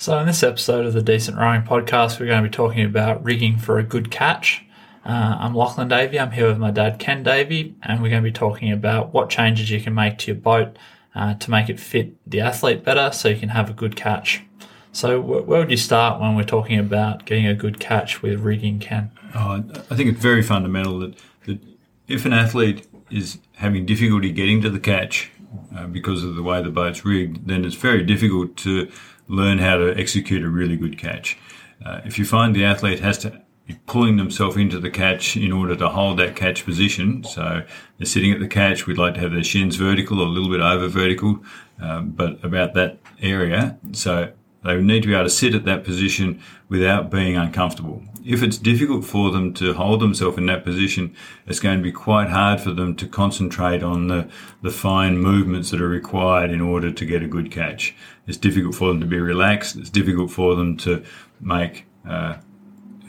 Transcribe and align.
So, 0.00 0.16
in 0.16 0.28
this 0.28 0.44
episode 0.44 0.86
of 0.86 0.92
the 0.92 1.02
Decent 1.02 1.38
Rowing 1.38 1.62
Podcast, 1.62 2.20
we're 2.20 2.26
going 2.26 2.44
to 2.44 2.48
be 2.48 2.54
talking 2.54 2.84
about 2.84 3.24
rigging 3.24 3.58
for 3.58 3.80
a 3.80 3.82
good 3.82 4.12
catch. 4.12 4.64
Uh, 5.04 5.36
I'm 5.40 5.56
Lachlan 5.56 5.88
Davey. 5.88 6.20
I'm 6.20 6.30
here 6.30 6.46
with 6.46 6.58
my 6.58 6.70
dad, 6.70 7.00
Ken 7.00 7.24
Davey, 7.24 7.74
and 7.82 8.00
we're 8.00 8.10
going 8.10 8.22
to 8.22 8.28
be 8.28 8.32
talking 8.32 8.70
about 8.70 9.12
what 9.12 9.28
changes 9.28 9.72
you 9.72 9.80
can 9.80 9.94
make 9.94 10.18
to 10.18 10.28
your 10.28 10.40
boat 10.40 10.78
uh, 11.16 11.34
to 11.34 11.50
make 11.50 11.68
it 11.68 11.80
fit 11.80 12.14
the 12.30 12.40
athlete 12.40 12.84
better 12.84 13.10
so 13.10 13.28
you 13.28 13.40
can 13.40 13.48
have 13.48 13.70
a 13.70 13.72
good 13.72 13.96
catch. 13.96 14.44
So, 14.92 15.20
where 15.20 15.58
would 15.58 15.70
you 15.72 15.76
start 15.76 16.20
when 16.20 16.36
we're 16.36 16.44
talking 16.44 16.78
about 16.78 17.26
getting 17.26 17.48
a 17.48 17.54
good 17.54 17.80
catch 17.80 18.22
with 18.22 18.38
rigging, 18.38 18.78
Ken? 18.78 19.10
Oh, 19.34 19.64
I 19.90 19.96
think 19.96 20.10
it's 20.10 20.22
very 20.22 20.44
fundamental 20.44 21.00
that, 21.00 21.16
that 21.46 21.58
if 22.06 22.24
an 22.24 22.32
athlete 22.32 22.86
is 23.10 23.38
having 23.56 23.84
difficulty 23.84 24.30
getting 24.30 24.62
to 24.62 24.70
the 24.70 24.78
catch 24.78 25.32
uh, 25.76 25.88
because 25.88 26.22
of 26.22 26.36
the 26.36 26.42
way 26.44 26.62
the 26.62 26.70
boat's 26.70 27.04
rigged, 27.04 27.48
then 27.48 27.64
it's 27.64 27.74
very 27.74 28.04
difficult 28.04 28.56
to 28.58 28.88
learn 29.28 29.58
how 29.58 29.76
to 29.76 29.96
execute 29.96 30.42
a 30.42 30.48
really 30.48 30.76
good 30.76 30.98
catch. 30.98 31.38
Uh, 31.84 32.00
if 32.04 32.18
you 32.18 32.24
find 32.24 32.54
the 32.54 32.64
athlete 32.64 33.00
has 33.00 33.18
to 33.18 33.42
be 33.66 33.78
pulling 33.86 34.16
themselves 34.16 34.56
into 34.56 34.80
the 34.80 34.90
catch 34.90 35.36
in 35.36 35.52
order 35.52 35.76
to 35.76 35.88
hold 35.88 36.18
that 36.18 36.34
catch 36.34 36.64
position, 36.64 37.22
so 37.22 37.62
they're 37.98 38.06
sitting 38.06 38.32
at 38.32 38.40
the 38.40 38.48
catch, 38.48 38.86
we'd 38.86 38.98
like 38.98 39.14
to 39.14 39.20
have 39.20 39.32
their 39.32 39.44
shins 39.44 39.76
vertical 39.76 40.20
or 40.20 40.26
a 40.26 40.30
little 40.30 40.50
bit 40.50 40.60
over 40.60 40.88
vertical, 40.88 41.42
um, 41.80 42.10
but 42.10 42.42
about 42.42 42.74
that 42.74 42.98
area. 43.20 43.78
So 43.92 44.32
they 44.68 44.80
need 44.80 45.02
to 45.02 45.08
be 45.08 45.14
able 45.14 45.24
to 45.24 45.30
sit 45.30 45.54
at 45.54 45.64
that 45.64 45.82
position 45.82 46.42
without 46.68 47.10
being 47.10 47.36
uncomfortable. 47.36 48.02
If 48.24 48.42
it's 48.42 48.58
difficult 48.58 49.04
for 49.04 49.30
them 49.30 49.54
to 49.54 49.72
hold 49.72 50.00
themselves 50.00 50.36
in 50.36 50.46
that 50.46 50.62
position, 50.62 51.14
it's 51.46 51.58
going 51.58 51.78
to 51.78 51.82
be 51.82 51.92
quite 51.92 52.28
hard 52.28 52.60
for 52.60 52.72
them 52.72 52.94
to 52.96 53.08
concentrate 53.08 53.82
on 53.82 54.08
the, 54.08 54.28
the 54.62 54.70
fine 54.70 55.16
movements 55.16 55.70
that 55.70 55.80
are 55.80 55.88
required 55.88 56.50
in 56.50 56.60
order 56.60 56.92
to 56.92 57.06
get 57.06 57.22
a 57.22 57.26
good 57.26 57.50
catch. 57.50 57.96
It's 58.26 58.36
difficult 58.36 58.74
for 58.74 58.88
them 58.88 59.00
to 59.00 59.06
be 59.06 59.18
relaxed. 59.18 59.76
It's 59.76 59.88
difficult 59.88 60.30
for 60.30 60.54
them 60.54 60.76
to 60.78 61.02
make 61.40 61.86
uh, 62.06 62.36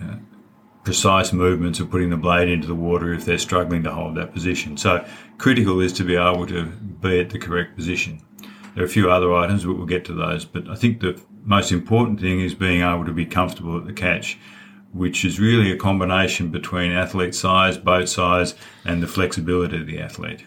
uh, 0.01 0.15
precise 0.85 1.33
movements 1.33 1.81
of 1.81 1.91
putting 1.91 2.09
the 2.09 2.17
blade 2.17 2.47
into 2.47 2.67
the 2.67 2.75
water 2.75 3.13
if 3.13 3.25
they're 3.25 3.37
struggling 3.37 3.83
to 3.83 3.91
hold 3.91 4.15
that 4.15 4.31
position. 4.33 4.77
So 4.77 5.05
critical 5.37 5.81
is 5.81 5.91
to 5.93 6.05
be 6.05 6.15
able 6.15 6.47
to 6.47 6.65
be 6.65 7.19
at 7.19 7.31
the 7.31 7.39
correct 7.39 7.75
position. 7.75 8.21
There 8.75 8.83
are 8.83 8.87
a 8.87 8.89
few 8.89 9.11
other 9.11 9.33
items, 9.33 9.65
but 9.65 9.75
we'll 9.75 9.85
get 9.85 10.05
to 10.05 10.13
those. 10.13 10.45
But 10.45 10.69
I 10.69 10.75
think 10.75 11.01
the 11.01 11.21
most 11.43 11.71
important 11.71 12.19
thing 12.19 12.41
is 12.41 12.53
being 12.53 12.81
able 12.81 13.05
to 13.05 13.11
be 13.11 13.25
comfortable 13.25 13.77
at 13.77 13.85
the 13.85 13.93
catch, 13.93 14.37
which 14.93 15.23
is 15.23 15.39
really 15.39 15.71
a 15.71 15.77
combination 15.77 16.49
between 16.49 16.91
athlete 16.91 17.35
size, 17.35 17.77
boat 17.77 18.09
size, 18.09 18.55
and 18.85 19.01
the 19.01 19.07
flexibility 19.07 19.79
of 19.79 19.87
the 19.87 19.99
athlete. 19.99 20.45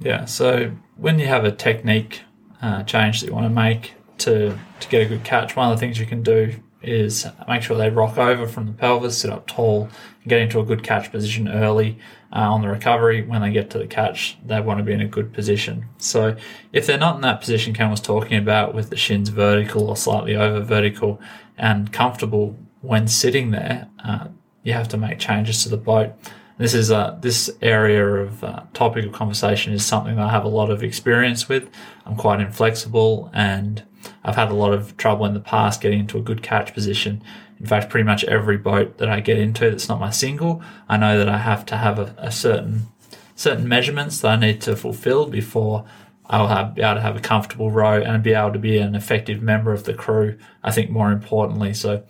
Yeah, 0.00 0.26
so 0.26 0.72
when 0.96 1.18
you 1.18 1.26
have 1.26 1.44
a 1.44 1.52
technique 1.52 2.22
uh, 2.62 2.82
change 2.84 3.20
that 3.20 3.26
you 3.26 3.34
want 3.34 3.46
to 3.46 3.50
make 3.50 3.94
to, 4.18 4.58
to 4.80 4.88
get 4.88 5.02
a 5.02 5.06
good 5.06 5.24
catch, 5.24 5.56
one 5.56 5.70
of 5.70 5.76
the 5.76 5.80
things 5.80 5.98
you 5.98 6.06
can 6.06 6.22
do 6.22 6.54
is 6.82 7.26
make 7.48 7.62
sure 7.62 7.76
they 7.76 7.90
rock 7.90 8.18
over 8.18 8.46
from 8.46 8.66
the 8.66 8.72
pelvis, 8.72 9.18
sit 9.18 9.30
up 9.30 9.46
tall, 9.46 9.88
get 10.26 10.40
into 10.40 10.60
a 10.60 10.64
good 10.64 10.82
catch 10.82 11.10
position 11.10 11.48
early 11.48 11.98
uh, 12.32 12.52
on 12.52 12.62
the 12.62 12.68
recovery. 12.68 13.22
When 13.22 13.40
they 13.42 13.50
get 13.50 13.70
to 13.70 13.78
the 13.78 13.86
catch, 13.86 14.38
they 14.44 14.60
want 14.60 14.78
to 14.78 14.84
be 14.84 14.92
in 14.92 15.00
a 15.00 15.08
good 15.08 15.32
position. 15.32 15.86
So 15.98 16.36
if 16.72 16.86
they're 16.86 16.98
not 16.98 17.16
in 17.16 17.22
that 17.22 17.40
position 17.40 17.74
Ken 17.74 17.90
was 17.90 18.00
talking 18.00 18.38
about 18.38 18.74
with 18.74 18.90
the 18.90 18.96
shins 18.96 19.28
vertical 19.30 19.88
or 19.88 19.96
slightly 19.96 20.36
over 20.36 20.60
vertical 20.60 21.20
and 21.56 21.92
comfortable 21.92 22.56
when 22.80 23.08
sitting 23.08 23.50
there, 23.50 23.88
uh, 24.04 24.28
you 24.62 24.72
have 24.72 24.88
to 24.88 24.96
make 24.96 25.18
changes 25.18 25.62
to 25.64 25.68
the 25.68 25.76
boat. 25.76 26.12
This 26.58 26.74
is 26.74 26.90
uh, 26.90 27.16
this 27.20 27.50
area 27.62 28.04
of 28.04 28.42
uh, 28.42 28.64
topic 28.72 29.06
of 29.06 29.12
conversation 29.12 29.72
is 29.72 29.86
something 29.86 30.16
that 30.16 30.26
I 30.26 30.30
have 30.30 30.44
a 30.44 30.48
lot 30.48 30.70
of 30.70 30.82
experience 30.82 31.48
with. 31.48 31.70
I'm 32.04 32.16
quite 32.16 32.40
inflexible 32.40 33.30
and 33.32 33.84
I've 34.24 34.36
had 34.36 34.50
a 34.50 34.54
lot 34.54 34.72
of 34.72 34.96
trouble 34.96 35.26
in 35.26 35.34
the 35.34 35.40
past 35.40 35.80
getting 35.80 36.00
into 36.00 36.18
a 36.18 36.22
good 36.22 36.42
catch 36.42 36.74
position. 36.74 37.22
In 37.60 37.66
fact, 37.66 37.90
pretty 37.90 38.04
much 38.04 38.24
every 38.24 38.56
boat 38.56 38.98
that 38.98 39.08
I 39.08 39.20
get 39.20 39.38
into 39.38 39.70
that's 39.70 39.88
not 39.88 40.00
my 40.00 40.10
single, 40.10 40.62
I 40.88 40.96
know 40.96 41.18
that 41.18 41.28
I 41.28 41.38
have 41.38 41.66
to 41.66 41.76
have 41.76 41.98
a, 41.98 42.14
a 42.18 42.30
certain 42.30 42.88
certain 43.34 43.68
measurements 43.68 44.20
that 44.20 44.32
I 44.32 44.36
need 44.36 44.60
to 44.62 44.74
fulfill 44.74 45.26
before 45.26 45.84
I'll 46.26 46.48
have, 46.48 46.74
be 46.74 46.82
able 46.82 46.96
to 46.96 47.00
have 47.00 47.16
a 47.16 47.20
comfortable 47.20 47.70
row 47.70 48.02
and 48.02 48.22
be 48.22 48.34
able 48.34 48.52
to 48.52 48.58
be 48.58 48.78
an 48.78 48.94
effective 48.94 49.40
member 49.40 49.72
of 49.72 49.84
the 49.84 49.94
crew. 49.94 50.36
I 50.62 50.72
think 50.72 50.90
more 50.90 51.10
importantly, 51.10 51.72
so 51.72 52.02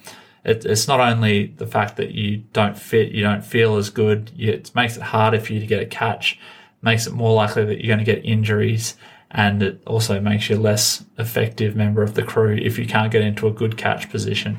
it, 0.44 0.64
it's 0.64 0.88
not 0.88 1.00
only 1.00 1.46
the 1.46 1.66
fact 1.66 1.96
that 1.96 2.12
you 2.12 2.38
don't 2.52 2.76
fit, 2.76 3.12
you 3.12 3.22
don't 3.22 3.44
feel 3.44 3.76
as 3.76 3.90
good. 3.90 4.32
it 4.36 4.74
makes 4.74 4.96
it 4.96 5.02
harder 5.02 5.38
for 5.38 5.52
you 5.52 5.60
to 5.60 5.66
get 5.66 5.82
a 5.82 5.86
catch, 5.86 6.38
makes 6.82 7.06
it 7.06 7.12
more 7.12 7.34
likely 7.34 7.64
that 7.66 7.78
you're 7.84 7.94
going 7.94 8.04
to 8.04 8.12
get 8.12 8.24
injuries 8.24 8.96
and 9.30 9.62
it 9.62 9.82
also 9.86 10.20
makes 10.20 10.48
you 10.48 10.56
a 10.56 10.58
less 10.58 11.04
effective 11.18 11.76
member 11.76 12.02
of 12.02 12.14
the 12.14 12.22
crew 12.22 12.56
if 12.56 12.78
you 12.78 12.86
can't 12.86 13.12
get 13.12 13.22
into 13.22 13.46
a 13.46 13.52
good 13.52 13.76
catch 13.76 14.10
position. 14.10 14.58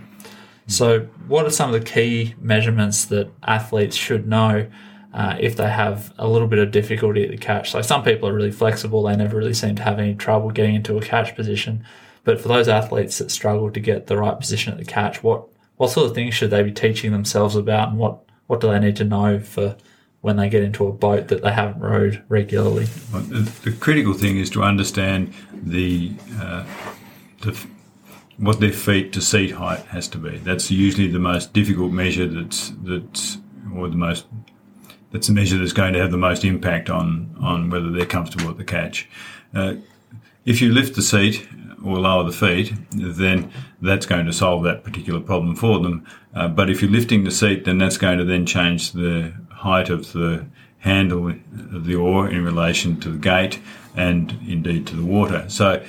So, 0.68 1.02
what 1.28 1.46
are 1.46 1.50
some 1.50 1.74
of 1.74 1.80
the 1.80 1.86
key 1.86 2.36
measurements 2.40 3.06
that 3.06 3.32
athletes 3.42 3.96
should 3.96 4.28
know 4.28 4.68
uh, 5.12 5.36
if 5.40 5.58
they 5.58 5.68
have 5.68 6.14
a 6.20 6.28
little 6.28 6.48
bit 6.48 6.60
of 6.60 6.70
difficulty 6.70 7.24
at 7.24 7.32
the 7.32 7.38
catch? 7.38 7.72
So, 7.72 7.82
some 7.82 8.04
people 8.04 8.30
are 8.30 8.34
really 8.34 8.52
flexible; 8.52 9.02
they 9.02 9.16
never 9.16 9.38
really 9.38 9.56
seem 9.56 9.76
to 9.78 9.84
have 9.84 9.98
any 9.98 10.14
trouble 10.14 10.52
getting 10.52 10.76
into 10.76 10.98
a 10.98 11.02
catch 11.02 11.36
position. 11.36 11.84
But 12.24 12.40
for 12.40 12.50
those 12.50 12.68
athletes 12.68 13.18
that 13.18 13.32
struggle 13.32 13.72
to 13.72 13.80
get 13.80 14.06
the 14.06 14.18
right 14.18 14.40
position 14.40 14.72
at 14.72 14.78
the 14.78 14.86
catch, 14.86 15.24
what 15.24 15.48
what 15.78 15.90
sort 15.90 16.08
of 16.08 16.14
things 16.14 16.36
should 16.36 16.52
they 16.52 16.62
be 16.62 16.72
teaching 16.72 17.12
themselves 17.12 17.56
about, 17.56 17.90
and 17.90 17.98
what 17.98 18.20
what 18.46 18.62
do 18.62 18.68
they 18.68 18.80
need 18.80 18.98
to 18.98 19.06
know 19.06 19.40
for 19.40 19.76
when 20.22 20.36
they 20.36 20.50
get 20.50 20.64
into 20.64 20.86
a 20.88 20.92
boat 20.92 21.30
that 21.30 21.42
they 21.42 21.52
haven't 21.52 21.82
rowed 21.82 22.24
regularly. 22.28 22.86
The 22.86 23.76
critical 23.80 24.14
thing 24.14 24.38
is 24.38 24.50
to 24.52 24.64
understand 24.64 25.34
the, 25.54 26.14
uh, 26.40 26.66
the 27.42 27.58
what 28.40 28.60
their 28.60 28.72
feet 28.72 29.14
to 29.14 29.22
seat 29.22 29.52
height 29.52 29.82
has 29.88 30.08
to 30.10 30.18
be. 30.18 30.38
That's 30.38 30.72
usually 30.72 31.08
the 31.08 31.20
most 31.20 31.54
difficult 31.54 31.92
measure. 31.92 32.26
That's 32.26 32.72
that's 32.84 33.38
or 33.76 33.90
the 33.90 33.98
most 33.98 34.26
that's 35.12 35.28
the 35.28 35.34
measure 35.34 35.58
that's 35.58 35.74
going 35.74 35.94
to 35.94 36.00
have 36.00 36.12
the 36.12 36.18
most 36.18 36.46
impact 36.46 36.90
on 36.90 37.36
on 37.42 37.70
whether 37.70 37.92
they're 37.92 38.06
comfortable 38.06 38.50
at 38.50 38.58
the 38.58 38.64
catch. 38.64 39.10
Uh, 39.54 39.76
if 40.46 40.62
you 40.62 40.72
lift 40.72 40.96
the 40.96 41.02
seat 41.02 41.48
or 41.84 41.98
lower 41.98 42.24
the 42.24 42.32
feet, 42.32 42.74
then 42.92 43.52
that's 43.82 44.06
going 44.06 44.26
to 44.26 44.34
solve 44.34 44.64
that 44.64 44.84
particular 44.84 45.20
problem 45.20 45.56
for 45.56 45.80
them. 45.80 46.06
Uh, 46.34 46.48
but 46.48 46.70
if 46.70 46.82
you're 46.82 46.92
lifting 46.92 47.24
the 47.24 47.32
seat, 47.32 47.66
then 47.66 47.78
that's 47.78 47.98
going 47.98 48.18
to 48.18 48.26
then 48.26 48.46
change 48.46 48.92
the 48.94 49.34
height 49.60 49.90
of 49.90 50.12
the 50.14 50.46
handle 50.80 51.30
of 51.30 51.86
the 51.86 51.96
oar 51.96 52.30
in 52.30 52.44
relation 52.44 53.00
to 53.02 53.10
the 53.10 53.18
gate 53.18 53.60
and 53.96 54.32
indeed 54.48 54.88
to 54.88 54.96
the 54.96 55.04
water. 55.04 55.46
So 55.50 55.84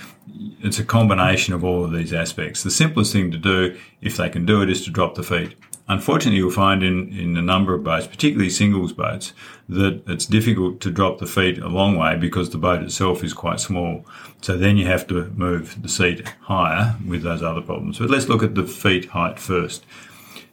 it's 0.63 0.79
a 0.79 0.85
combination 0.85 1.55
of 1.55 1.65
all 1.65 1.85
of 1.85 1.93
these 1.93 2.13
aspects. 2.13 2.63
The 2.63 2.71
simplest 2.71 3.13
thing 3.13 3.31
to 3.31 3.39
do, 3.39 3.79
if 4.01 4.17
they 4.17 4.29
can 4.29 4.47
do 4.47 4.63
it, 4.63 4.71
is 4.71 4.85
to 4.85 4.91
drop 4.91 5.15
the 5.15 5.23
feet. 5.23 5.55
Unfortunately, 5.89 6.39
you'll 6.39 6.53
find 6.53 6.85
in, 6.85 7.13
in 7.19 7.37
a 7.37 7.43
number 7.43 7.75
of 7.75 7.83
boats, 7.83 8.07
particularly 8.07 8.51
singles 8.51 8.93
boats, 8.93 9.33
that 9.69 10.03
it's 10.07 10.27
difficult 10.27 10.81
to 10.81 10.91
drop 10.91 11.19
the 11.19 11.27
feet 11.27 11.59
a 11.59 11.69
long 11.69 11.97
way 11.97 12.17
because 12.17 12.51
the 12.51 12.59
boat 12.59 12.83
itself 12.83 13.25
is 13.25 13.33
quite 13.33 13.59
small. 13.59 14.07
So 14.41 14.57
then 14.57 14.77
you 14.77 14.87
have 14.87 15.07
to 15.09 15.25
move 15.31 15.83
the 15.83 15.89
seat 15.89 16.29
higher 16.43 16.97
with 17.07 17.23
those 17.23 17.43
other 17.43 17.61
problems. 17.61 17.99
But 17.99 18.11
let's 18.11 18.29
look 18.29 18.43
at 18.45 18.55
the 18.55 18.67
feet 18.67 19.07
height 19.07 19.41
first. 19.41 19.85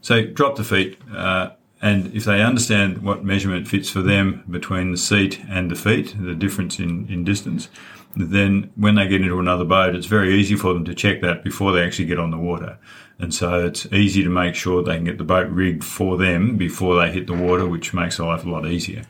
So 0.02 0.26
drop 0.26 0.56
the 0.56 0.64
feet. 0.64 0.98
Uh, 1.14 1.52
and 1.82 2.14
if 2.16 2.26
they 2.26 2.42
understand 2.42 3.04
what 3.04 3.24
measurement 3.24 3.68
fits 3.68 3.90
for 3.90 4.02
them 4.02 4.44
between 4.50 4.92
the 4.92 4.98
seat 4.98 5.40
and 5.48 5.70
the 5.70 5.76
feet, 5.76 6.16
the 6.20 6.34
difference 6.34 6.80
in, 6.80 7.08
in 7.08 7.24
distance, 7.24 7.70
then 8.16 8.72
when 8.76 8.96
they 8.96 9.08
get 9.08 9.22
into 9.22 9.40
another 9.40 9.64
boat, 9.64 9.96
it's 9.96 10.08
very 10.08 10.34
easy 10.34 10.56
for 10.56 10.74
them 10.74 10.86
to 10.86 10.96
check 10.96 11.22
that 11.22 11.44
before 11.44 11.72
they 11.72 11.84
actually 11.84 12.06
get 12.06 12.20
on 12.20 12.32
the 12.32 12.38
water. 12.38 12.80
And 13.20 13.34
so 13.34 13.66
it's 13.66 13.86
easy 13.88 14.24
to 14.24 14.30
make 14.30 14.56
sure 14.56 14.82
they 14.82 14.96
can 14.96 15.06
get 15.06 15.18
the 15.18 15.24
boat 15.24 15.50
rigged 15.50 15.84
for 15.84 16.18
them 16.18 16.58
before 16.58 16.96
they 17.00 17.12
hit 17.12 17.28
the 17.28 17.34
water, 17.34 17.68
which 17.68 17.94
makes 17.94 18.20
life 18.20 18.44
a 18.44 18.50
lot 18.50 18.68
easier. 18.68 19.04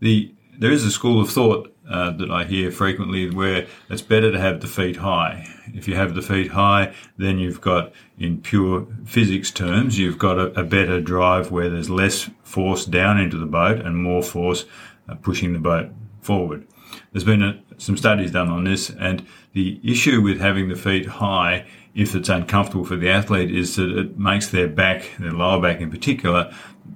The, 0.00 0.32
there 0.62 0.70
is 0.70 0.84
a 0.84 0.92
school 0.92 1.20
of 1.20 1.28
thought 1.28 1.74
uh, 1.90 2.12
that 2.12 2.30
I 2.30 2.44
hear 2.44 2.70
frequently 2.70 3.28
where 3.28 3.66
it's 3.90 4.00
better 4.00 4.30
to 4.30 4.38
have 4.38 4.60
the 4.60 4.68
feet 4.68 4.94
high. 4.94 5.48
If 5.74 5.88
you 5.88 5.96
have 5.96 6.14
the 6.14 6.22
feet 6.22 6.52
high, 6.52 6.94
then 7.16 7.40
you've 7.40 7.60
got, 7.60 7.92
in 8.16 8.40
pure 8.40 8.86
physics 9.04 9.50
terms, 9.50 9.98
you've 9.98 10.20
got 10.20 10.38
a, 10.38 10.60
a 10.60 10.62
better 10.62 11.00
drive 11.00 11.50
where 11.50 11.68
there's 11.68 11.90
less 11.90 12.30
force 12.44 12.84
down 12.86 13.18
into 13.18 13.38
the 13.38 13.46
boat 13.46 13.80
and 13.80 13.96
more 13.96 14.22
force 14.22 14.64
uh, 15.08 15.16
pushing 15.16 15.52
the 15.52 15.58
boat 15.58 15.90
forward. 16.20 16.64
There's 17.10 17.24
been 17.24 17.42
a, 17.42 17.60
some 17.78 17.96
studies 17.96 18.30
done 18.30 18.48
on 18.48 18.62
this, 18.62 18.88
and 18.88 19.26
the 19.54 19.80
issue 19.82 20.20
with 20.20 20.38
having 20.38 20.68
the 20.68 20.76
feet 20.76 21.06
high, 21.06 21.66
if 21.92 22.14
it's 22.14 22.28
uncomfortable 22.28 22.84
for 22.84 22.94
the 22.94 23.10
athlete, 23.10 23.52
is 23.52 23.74
that 23.74 23.90
it 23.98 24.16
makes 24.16 24.46
their 24.46 24.68
back, 24.68 25.10
their 25.18 25.32
lower 25.32 25.60
back 25.60 25.80
in 25.80 25.90
particular, 25.90 26.54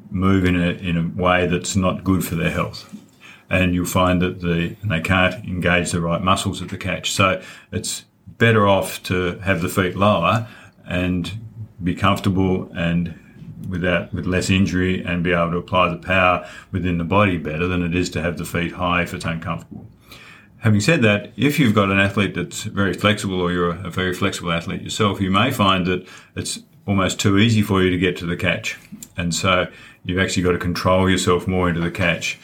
move 0.09 0.45
in 0.45 0.55
a, 0.55 0.69
in 0.69 0.97
a 0.97 1.21
way 1.21 1.49
that's 1.49 1.75
not 1.75 2.05
good 2.05 2.25
for 2.25 2.37
their 2.37 2.51
health 2.53 3.03
and 3.49 3.75
you'll 3.75 3.87
find 3.87 4.21
that 4.23 4.41
the 4.41 4.77
they 4.85 5.01
can't 5.01 5.45
engage 5.45 5.93
the 5.93 6.01
right 6.01 6.23
muscles 6.23 6.63
at 6.63 6.69
the 6.69 6.79
catch. 6.79 7.13
So 7.13 7.43
it's 7.73 8.05
better 8.39 8.67
off 8.67 9.03
to 9.05 9.39
have 9.39 9.63
the 9.63 9.69
feet 9.69 9.97
lower 9.97 10.49
and 10.87 11.33
be 11.83 11.95
comfortable 11.95 12.71
and 12.75 13.19
without 13.69 14.13
with 14.13 14.27
less 14.27 14.51
injury 14.51 15.03
and 15.03 15.25
be 15.25 15.33
able 15.33 15.51
to 15.51 15.57
apply 15.57 15.89
the 15.89 15.97
power 15.97 16.49
within 16.73 16.99
the 16.99 17.05
body 17.05 17.37
better 17.37 17.67
than 17.67 17.83
it 17.83 17.95
is 17.95 18.11
to 18.11 18.23
have 18.23 18.39
the 18.39 18.45
feet 18.45 18.73
high 18.73 19.03
if 19.03 19.13
it's 19.13 19.25
uncomfortable. 19.25 19.87
Having 20.59 20.81
said 20.81 21.03
that, 21.03 21.33
if 21.37 21.59
you've 21.59 21.75
got 21.75 21.91
an 21.91 21.99
athlete 21.99 22.35
that's 22.35 22.65
very 22.65 22.93
flexible 22.93 23.41
or 23.41 23.53
you're 23.53 23.71
a 23.71 23.91
very 23.91 24.15
flexible 24.15 24.53
athlete 24.53 24.83
yourself, 24.83 25.21
you 25.21 25.31
may 25.31 25.51
find 25.51 25.87
that 25.87 26.07
it's 26.35 26.61
almost 26.87 27.21
too 27.21 27.39
easy 27.39 27.63
for 27.63 27.83
you 27.83 27.91
to 27.91 27.99
get 27.99 28.17
to 28.19 28.27
the 28.27 28.37
catch. 28.37 28.79
And 29.17 29.35
so 29.35 29.67
you've 30.05 30.19
actually 30.19 30.43
got 30.43 30.53
to 30.53 30.59
control 30.59 31.11
yourself 31.11 31.47
more 31.47 31.69
into 31.69 31.81
the 31.81 31.91
catch. 31.91 32.39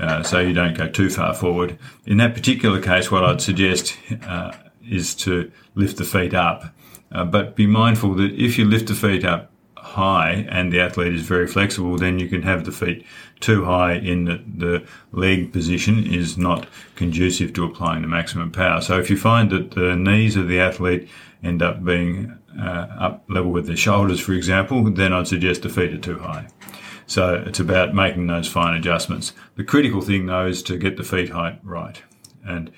Uh, 0.00 0.22
so 0.22 0.40
you 0.40 0.54
don't 0.54 0.76
go 0.76 0.88
too 0.88 1.10
far 1.10 1.34
forward. 1.34 1.78
In 2.06 2.16
that 2.18 2.34
particular 2.34 2.80
case, 2.80 3.10
what 3.10 3.24
I'd 3.24 3.42
suggest 3.42 3.98
uh, 4.26 4.52
is 4.88 5.14
to 5.16 5.52
lift 5.74 5.98
the 5.98 6.04
feet 6.04 6.34
up. 6.34 6.74
Uh, 7.12 7.24
but 7.24 7.56
be 7.56 7.66
mindful 7.66 8.14
that 8.14 8.32
if 8.32 8.56
you 8.56 8.64
lift 8.64 8.88
the 8.88 8.94
feet 8.94 9.24
up 9.24 9.50
high 9.76 10.46
and 10.48 10.72
the 10.72 10.80
athlete 10.80 11.14
is 11.14 11.22
very 11.22 11.46
flexible, 11.46 11.96
then 11.96 12.18
you 12.18 12.28
can 12.28 12.42
have 12.42 12.64
the 12.64 12.72
feet 12.72 13.04
too 13.40 13.64
high 13.64 13.94
in 13.94 14.24
the, 14.24 14.42
the 14.56 14.86
leg 15.12 15.52
position 15.52 16.06
is 16.06 16.38
not 16.38 16.66
conducive 16.94 17.52
to 17.52 17.64
applying 17.64 18.02
the 18.02 18.08
maximum 18.08 18.50
power. 18.50 18.80
So 18.80 18.98
if 18.98 19.10
you 19.10 19.16
find 19.16 19.50
that 19.50 19.72
the 19.72 19.96
knees 19.96 20.36
of 20.36 20.48
the 20.48 20.60
athlete 20.60 21.08
end 21.42 21.62
up 21.62 21.84
being 21.84 22.38
uh, 22.58 22.86
up 22.98 23.24
level 23.28 23.50
with 23.50 23.66
their 23.66 23.76
shoulders, 23.76 24.20
for 24.20 24.32
example, 24.32 24.90
then 24.90 25.12
I'd 25.12 25.26
suggest 25.26 25.62
the 25.62 25.68
feet 25.68 25.92
are 25.92 25.98
too 25.98 26.18
high. 26.18 26.46
So 27.10 27.42
it's 27.44 27.58
about 27.58 27.92
making 27.92 28.28
those 28.28 28.46
fine 28.46 28.76
adjustments. 28.76 29.32
The 29.56 29.64
critical 29.64 30.00
thing 30.00 30.26
though 30.26 30.46
is 30.46 30.62
to 30.62 30.78
get 30.78 30.96
the 30.96 31.02
feet 31.02 31.30
height 31.30 31.58
right. 31.64 32.00
And 32.46 32.70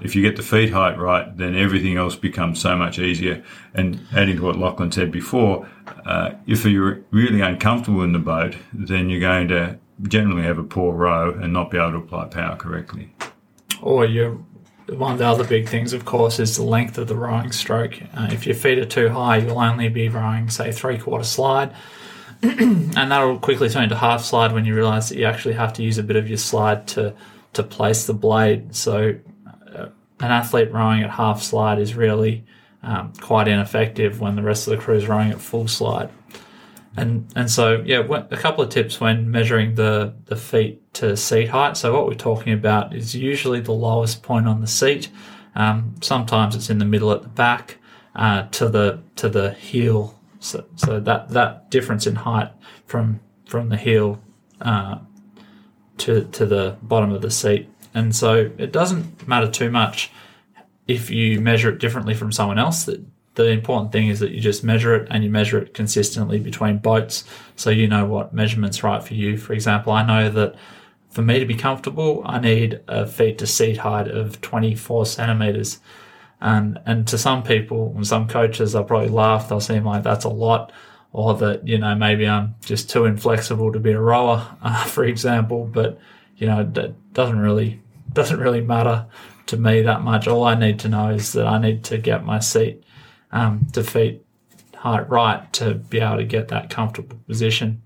if 0.00 0.16
you 0.16 0.22
get 0.22 0.34
the 0.34 0.42
feet 0.42 0.72
height 0.72 0.98
right, 0.98 1.34
then 1.36 1.54
everything 1.54 1.96
else 1.96 2.16
becomes 2.16 2.60
so 2.60 2.76
much 2.76 2.98
easier. 2.98 3.44
And 3.74 4.00
adding 4.12 4.38
to 4.38 4.42
what 4.42 4.56
Lachlan 4.56 4.90
said 4.90 5.12
before, 5.12 5.68
uh, 6.04 6.32
if 6.48 6.64
you're 6.64 7.00
really 7.12 7.40
uncomfortable 7.40 8.02
in 8.02 8.12
the 8.12 8.18
boat, 8.18 8.56
then 8.72 9.08
you're 9.08 9.20
going 9.20 9.46
to 9.48 9.78
generally 10.02 10.42
have 10.42 10.58
a 10.58 10.64
poor 10.64 10.92
row 10.92 11.30
and 11.40 11.52
not 11.52 11.70
be 11.70 11.78
able 11.78 11.92
to 11.92 11.98
apply 11.98 12.24
power 12.24 12.56
correctly. 12.56 13.14
Or 13.80 14.04
you 14.04 14.44
one 14.88 15.12
of 15.12 15.18
the 15.18 15.26
other 15.26 15.44
big 15.44 15.68
things, 15.68 15.92
of 15.92 16.04
course, 16.04 16.40
is 16.40 16.56
the 16.56 16.64
length 16.64 16.98
of 16.98 17.06
the 17.06 17.14
rowing 17.14 17.52
stroke. 17.52 18.00
Uh, 18.14 18.30
if 18.32 18.46
your 18.46 18.56
feet 18.56 18.78
are 18.78 18.84
too 18.84 19.10
high, 19.10 19.36
you'll 19.36 19.60
only 19.60 19.88
be 19.88 20.08
rowing, 20.08 20.50
say, 20.50 20.72
three 20.72 20.98
quarter 20.98 21.24
slide. 21.24 21.72
and 22.42 23.10
that'll 23.10 23.38
quickly 23.38 23.68
turn 23.68 23.84
into 23.84 23.96
half 23.96 24.24
slide 24.24 24.52
when 24.52 24.64
you 24.64 24.74
realize 24.74 25.08
that 25.08 25.18
you 25.18 25.24
actually 25.24 25.54
have 25.54 25.72
to 25.74 25.82
use 25.82 25.98
a 25.98 26.02
bit 26.02 26.16
of 26.16 26.28
your 26.28 26.38
slide 26.38 26.86
to, 26.88 27.14
to 27.54 27.62
place 27.62 28.06
the 28.06 28.14
blade. 28.14 28.74
So 28.74 29.16
an 30.20 30.30
athlete 30.30 30.72
rowing 30.72 31.02
at 31.02 31.10
half 31.10 31.42
slide 31.42 31.78
is 31.78 31.94
really 31.94 32.44
um, 32.82 33.12
quite 33.20 33.48
ineffective 33.48 34.20
when 34.20 34.36
the 34.36 34.42
rest 34.42 34.66
of 34.66 34.76
the 34.76 34.82
crew 34.82 34.96
is 34.96 35.06
rowing 35.06 35.30
at 35.30 35.40
full 35.40 35.68
slide. 35.68 36.10
And 36.96 37.30
and 37.36 37.50
so 37.50 37.82
yeah, 37.84 37.98
a 38.30 38.36
couple 38.38 38.64
of 38.64 38.70
tips 38.70 39.00
when 39.00 39.30
measuring 39.30 39.74
the 39.74 40.14
the 40.26 40.36
feet 40.36 40.94
to 40.94 41.14
seat 41.16 41.48
height. 41.48 41.76
So 41.76 41.92
what 41.92 42.06
we're 42.06 42.14
talking 42.14 42.54
about 42.54 42.94
is 42.94 43.14
usually 43.14 43.60
the 43.60 43.72
lowest 43.72 44.22
point 44.22 44.48
on 44.48 44.62
the 44.62 44.66
seat. 44.66 45.10
Um, 45.54 45.94
sometimes 46.00 46.54
it's 46.54 46.70
in 46.70 46.78
the 46.78 46.86
middle 46.86 47.12
at 47.12 47.22
the 47.22 47.28
back 47.28 47.76
uh, 48.14 48.44
to 48.52 48.68
the 48.70 49.00
to 49.16 49.28
the 49.28 49.52
heel. 49.52 50.15
So, 50.40 50.64
so 50.76 51.00
that 51.00 51.30
that 51.30 51.70
difference 51.70 52.06
in 52.06 52.16
height 52.16 52.50
from 52.86 53.20
from 53.46 53.68
the 53.68 53.76
heel 53.76 54.22
uh, 54.60 54.98
to 55.98 56.24
to 56.24 56.46
the 56.46 56.76
bottom 56.82 57.12
of 57.12 57.22
the 57.22 57.30
seat 57.30 57.68
and 57.96 58.14
so 58.14 58.50
it 58.58 58.72
doesn't 58.72 59.26
matter 59.26 59.50
too 59.50 59.70
much 59.70 60.10
if 60.86 61.10
you 61.10 61.40
measure 61.40 61.70
it 61.70 61.78
differently 61.78 62.12
from 62.12 62.30
someone 62.30 62.58
else. 62.58 62.84
That 62.84 63.02
the 63.36 63.48
important 63.48 63.90
thing 63.90 64.08
is 64.08 64.20
that 64.20 64.32
you 64.32 64.40
just 64.40 64.62
measure 64.62 64.94
it 64.94 65.08
and 65.10 65.24
you 65.24 65.30
measure 65.30 65.58
it 65.58 65.72
consistently 65.72 66.38
between 66.38 66.76
boats 66.76 67.24
so 67.56 67.70
you 67.70 67.88
know 67.88 68.04
what 68.04 68.34
measurement's 68.34 68.82
right 68.82 69.02
for 69.02 69.14
you. 69.14 69.38
For 69.38 69.54
example, 69.54 69.94
I 69.94 70.04
know 70.04 70.28
that 70.28 70.56
for 71.08 71.22
me 71.22 71.38
to 71.38 71.46
be 71.46 71.54
comfortable, 71.54 72.22
I 72.26 72.38
need 72.38 72.80
a 72.86 73.06
feet 73.06 73.38
to 73.38 73.46
seat 73.46 73.78
height 73.78 74.08
of 74.08 74.42
24 74.42 75.06
centimeters. 75.06 75.78
And, 76.40 76.78
and 76.84 77.06
to 77.08 77.18
some 77.18 77.42
people 77.42 77.92
and 77.96 78.06
some 78.06 78.28
coaches, 78.28 78.72
they'll 78.72 78.84
probably 78.84 79.08
laugh. 79.08 79.48
They'll 79.48 79.60
seem 79.60 79.84
like 79.84 80.02
that's 80.02 80.24
a 80.24 80.30
lot 80.30 80.72
or 81.12 81.34
that, 81.34 81.66
you 81.66 81.78
know, 81.78 81.94
maybe 81.94 82.28
I'm 82.28 82.56
just 82.60 82.90
too 82.90 83.06
inflexible 83.06 83.72
to 83.72 83.80
be 83.80 83.92
a 83.92 84.00
rower, 84.00 84.46
uh, 84.62 84.84
for 84.84 85.04
example. 85.04 85.64
But, 85.64 85.98
you 86.36 86.46
know, 86.46 86.64
that 86.64 87.12
doesn't 87.12 87.38
really 87.38 87.80
doesn't 88.12 88.38
really 88.38 88.60
matter 88.60 89.06
to 89.46 89.56
me 89.56 89.82
that 89.82 90.02
much. 90.02 90.28
All 90.28 90.44
I 90.44 90.54
need 90.54 90.78
to 90.80 90.88
know 90.88 91.10
is 91.10 91.32
that 91.32 91.46
I 91.46 91.58
need 91.58 91.84
to 91.84 91.98
get 91.98 92.24
my 92.24 92.38
seat 92.38 92.82
um, 93.32 93.66
to 93.72 93.82
feet 93.82 94.22
height 94.74 95.08
right 95.08 95.52
to 95.54 95.74
be 95.74 96.00
able 96.00 96.18
to 96.18 96.24
get 96.24 96.48
that 96.48 96.70
comfortable 96.70 97.18
position. 97.26 97.82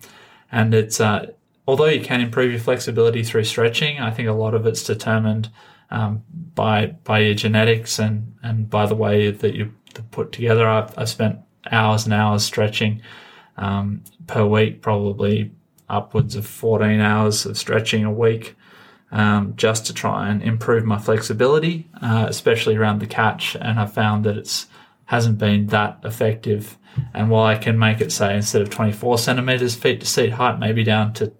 And 0.52 0.74
it's 0.74 1.00
uh, 1.00 1.26
although 1.66 1.86
you 1.86 2.00
can 2.00 2.20
improve 2.20 2.50
your 2.50 2.60
flexibility 2.60 3.22
through 3.22 3.44
stretching, 3.44 4.00
I 4.00 4.10
think 4.10 4.28
a 4.28 4.32
lot 4.32 4.54
of 4.54 4.66
it's 4.66 4.82
determined 4.82 5.50
um, 5.90 6.22
by 6.54 6.86
by 7.04 7.20
your 7.20 7.34
genetics 7.34 7.98
and 7.98 8.34
and 8.42 8.70
by 8.70 8.86
the 8.86 8.94
way 8.94 9.30
that 9.30 9.54
you 9.54 9.72
put 10.10 10.32
together. 10.32 10.68
I've, 10.68 10.96
I've 10.98 11.08
spent 11.08 11.38
hours 11.70 12.04
and 12.04 12.14
hours 12.14 12.44
stretching 12.44 13.02
um, 13.56 14.02
per 14.26 14.44
week, 14.44 14.82
probably 14.82 15.52
upwards 15.88 16.36
of 16.36 16.46
14 16.46 17.00
hours 17.00 17.44
of 17.46 17.58
stretching 17.58 18.04
a 18.04 18.12
week 18.12 18.56
um, 19.10 19.54
just 19.56 19.86
to 19.86 19.94
try 19.94 20.28
and 20.28 20.42
improve 20.42 20.84
my 20.84 20.98
flexibility, 20.98 21.88
uh, 22.00 22.26
especially 22.28 22.76
around 22.76 23.00
the 23.00 23.06
catch. 23.06 23.56
And 23.56 23.78
I 23.78 23.86
found 23.86 24.24
that 24.24 24.36
it's 24.36 24.66
hasn't 25.06 25.38
been 25.38 25.66
that 25.66 25.98
effective. 26.04 26.78
And 27.14 27.30
while 27.30 27.44
I 27.44 27.56
can 27.56 27.78
make 27.78 28.00
it 28.00 28.12
say 28.12 28.36
instead 28.36 28.62
of 28.62 28.70
24 28.70 29.18
centimeters 29.18 29.74
feet 29.74 30.00
to 30.00 30.06
seat 30.06 30.30
height, 30.30 30.60
maybe 30.60 30.84
down 30.84 31.12
to 31.14 31.32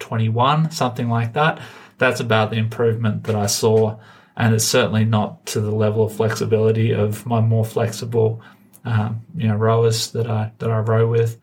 21, 0.00 0.72
something 0.72 1.08
like 1.08 1.32
that, 1.34 1.60
that's 1.98 2.20
about 2.20 2.50
the 2.50 2.56
improvement 2.56 3.24
that 3.24 3.36
I 3.36 3.46
saw. 3.46 3.98
And 4.36 4.54
it's 4.54 4.64
certainly 4.64 5.04
not 5.04 5.46
to 5.46 5.60
the 5.60 5.70
level 5.70 6.04
of 6.04 6.12
flexibility 6.14 6.92
of 6.92 7.24
my 7.24 7.40
more 7.40 7.64
flexible, 7.64 8.42
um, 8.84 9.22
you 9.36 9.46
know, 9.46 9.54
rowers 9.54 10.10
that 10.10 10.28
I 10.28 10.52
that 10.58 10.70
I 10.70 10.78
row 10.78 11.06
with. 11.08 11.40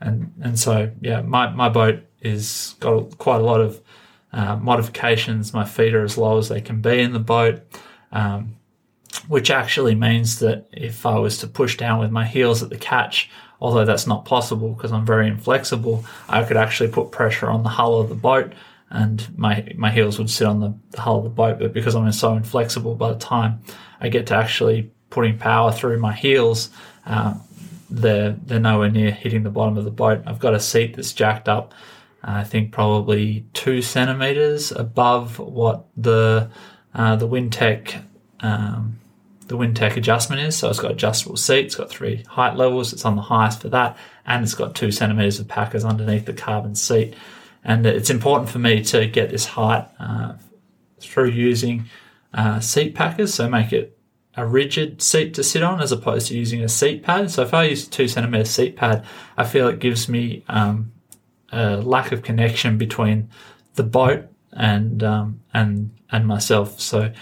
And 0.00 0.32
and 0.42 0.58
so 0.58 0.90
yeah, 1.00 1.20
my 1.22 1.50
my 1.50 1.68
boat 1.68 2.00
is 2.20 2.74
got 2.80 3.16
quite 3.18 3.40
a 3.40 3.44
lot 3.44 3.60
of 3.60 3.80
uh, 4.32 4.56
modifications. 4.56 5.54
My 5.54 5.64
feet 5.64 5.94
are 5.94 6.04
as 6.04 6.18
low 6.18 6.38
as 6.38 6.48
they 6.48 6.60
can 6.60 6.80
be 6.80 7.00
in 7.00 7.12
the 7.12 7.20
boat, 7.20 7.62
um, 8.10 8.56
which 9.28 9.50
actually 9.50 9.94
means 9.94 10.40
that 10.40 10.66
if 10.72 11.06
I 11.06 11.18
was 11.18 11.38
to 11.38 11.46
push 11.46 11.76
down 11.76 12.00
with 12.00 12.10
my 12.10 12.26
heels 12.26 12.62
at 12.62 12.70
the 12.70 12.76
catch, 12.76 13.30
although 13.60 13.84
that's 13.84 14.06
not 14.06 14.24
possible 14.24 14.70
because 14.70 14.92
I'm 14.92 15.06
very 15.06 15.28
inflexible, 15.28 16.04
I 16.28 16.42
could 16.42 16.56
actually 16.56 16.90
put 16.90 17.12
pressure 17.12 17.48
on 17.48 17.62
the 17.62 17.68
hull 17.68 18.00
of 18.00 18.08
the 18.08 18.14
boat 18.16 18.52
and 18.90 19.36
my 19.36 19.72
my 19.76 19.90
heels 19.90 20.18
would 20.18 20.30
sit 20.30 20.46
on 20.46 20.60
the, 20.60 20.74
the 20.90 21.00
hull 21.00 21.18
of 21.18 21.24
the 21.24 21.30
boat. 21.30 21.58
But 21.58 21.72
because 21.72 21.94
I'm 21.94 22.10
so 22.12 22.34
inflexible, 22.34 22.94
by 22.94 23.12
the 23.12 23.18
time 23.18 23.62
I 24.00 24.08
get 24.08 24.26
to 24.28 24.36
actually 24.36 24.90
putting 25.10 25.38
power 25.38 25.72
through 25.72 25.98
my 25.98 26.14
heels, 26.14 26.70
uh, 27.04 27.34
they're 27.90 28.32
they're 28.32 28.60
nowhere 28.60 28.90
near 28.90 29.10
hitting 29.10 29.42
the 29.42 29.50
bottom 29.50 29.76
of 29.76 29.84
the 29.84 29.90
boat. 29.90 30.22
I've 30.26 30.38
got 30.38 30.54
a 30.54 30.60
seat 30.60 30.96
that's 30.96 31.12
jacked 31.12 31.48
up 31.48 31.74
I 32.26 32.42
think 32.42 32.72
probably 32.72 33.46
two 33.52 33.80
centimeters 33.82 34.72
above 34.72 35.38
what 35.38 35.86
the 35.96 36.50
uh, 36.92 37.14
the 37.16 37.28
Wintec 37.28 38.02
um, 38.40 38.98
the 39.46 39.56
Wintec 39.56 39.96
adjustment 39.96 40.42
is. 40.42 40.56
So 40.56 40.68
it's 40.68 40.80
got 40.80 40.90
adjustable 40.90 41.36
seats, 41.36 41.66
it's 41.66 41.74
got 41.76 41.88
three 41.88 42.24
height 42.24 42.56
levels. 42.56 42.92
It's 42.92 43.04
on 43.04 43.14
the 43.14 43.22
highest 43.22 43.60
for 43.60 43.68
that, 43.68 43.96
and 44.26 44.42
it's 44.42 44.54
got 44.54 44.74
two 44.74 44.90
centimeters 44.90 45.38
of 45.38 45.46
packers 45.46 45.84
underneath 45.84 46.26
the 46.26 46.32
carbon 46.32 46.74
seat. 46.74 47.14
And 47.66 47.84
it's 47.84 48.10
important 48.10 48.48
for 48.48 48.60
me 48.60 48.82
to 48.84 49.06
get 49.08 49.30
this 49.30 49.44
height 49.44 49.88
uh, 49.98 50.34
through 51.00 51.30
using 51.30 51.86
uh, 52.32 52.60
seat 52.60 52.94
packers. 52.94 53.34
So 53.34 53.48
make 53.48 53.72
it 53.72 53.98
a 54.36 54.46
rigid 54.46 55.02
seat 55.02 55.34
to 55.34 55.42
sit 55.42 55.64
on 55.64 55.80
as 55.80 55.90
opposed 55.90 56.28
to 56.28 56.38
using 56.38 56.62
a 56.62 56.68
seat 56.68 57.02
pad. 57.02 57.30
So 57.30 57.42
if 57.42 57.52
I 57.52 57.64
use 57.64 57.88
a 57.88 57.90
two 57.90 58.06
centimeter 58.06 58.44
seat 58.44 58.76
pad, 58.76 59.04
I 59.36 59.44
feel 59.44 59.66
it 59.66 59.80
gives 59.80 60.08
me 60.08 60.44
um, 60.48 60.92
a 61.50 61.78
lack 61.78 62.12
of 62.12 62.22
connection 62.22 62.78
between 62.78 63.30
the 63.74 63.82
boat 63.82 64.26
and 64.52 65.02
um, 65.02 65.40
and 65.52 65.90
and 66.12 66.24
myself. 66.24 66.80
So 66.80 67.12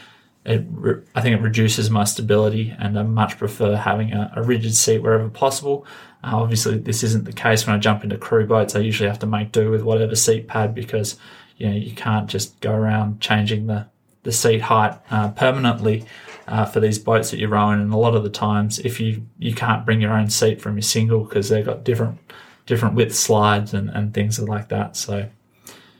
it 0.44 0.64
re- 0.70 1.02
I 1.14 1.22
think 1.22 1.38
it 1.38 1.42
reduces 1.42 1.88
my 1.88 2.04
stability, 2.04 2.74
and 2.78 2.98
I 2.98 3.02
much 3.02 3.38
prefer 3.38 3.76
having 3.76 4.12
a, 4.12 4.30
a 4.36 4.42
rigid 4.42 4.74
seat 4.74 4.98
wherever 4.98 5.28
possible. 5.30 5.86
Uh, 6.24 6.36
obviously, 6.36 6.78
this 6.78 7.02
isn't 7.02 7.24
the 7.24 7.32
case 7.32 7.66
when 7.66 7.76
I 7.76 7.78
jump 7.78 8.02
into 8.02 8.16
crew 8.16 8.46
boats. 8.46 8.74
I 8.74 8.78
usually 8.78 9.08
have 9.08 9.18
to 9.18 9.26
make 9.26 9.52
do 9.52 9.70
with 9.70 9.82
whatever 9.82 10.16
seat 10.16 10.48
pad 10.48 10.74
because 10.74 11.16
you 11.58 11.68
know 11.68 11.76
you 11.76 11.92
can't 11.92 12.28
just 12.28 12.58
go 12.60 12.72
around 12.72 13.20
changing 13.20 13.66
the 13.66 13.86
the 14.22 14.32
seat 14.32 14.62
height 14.62 14.98
uh, 15.10 15.30
permanently. 15.30 16.04
Uh, 16.46 16.66
for 16.66 16.78
these 16.78 16.98
boats 16.98 17.30
that 17.30 17.38
you're 17.38 17.48
rowing, 17.48 17.80
and 17.80 17.90
a 17.90 17.96
lot 17.96 18.14
of 18.14 18.22
the 18.22 18.28
times, 18.28 18.78
if 18.80 19.00
you 19.00 19.26
you 19.38 19.54
can't 19.54 19.86
bring 19.86 20.02
your 20.02 20.12
own 20.12 20.28
seat 20.28 20.60
from 20.60 20.74
your 20.76 20.82
single 20.82 21.24
because 21.24 21.48
they've 21.48 21.64
got 21.64 21.84
different 21.84 22.18
different 22.66 22.94
width 22.94 23.14
slides 23.14 23.72
and, 23.72 23.88
and 23.88 24.12
things 24.12 24.38
like 24.38 24.68
that. 24.68 24.94
So, 24.94 25.30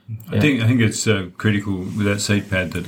yeah. 0.07 0.16
I 0.28 0.40
think 0.40 0.62
I 0.62 0.66
think 0.66 0.83
it's 0.83 1.07
uh, 1.07 1.31
critical 1.38 1.78
with 1.78 2.04
that 2.04 2.21
seat 2.21 2.50
pad 2.50 2.73
that 2.73 2.87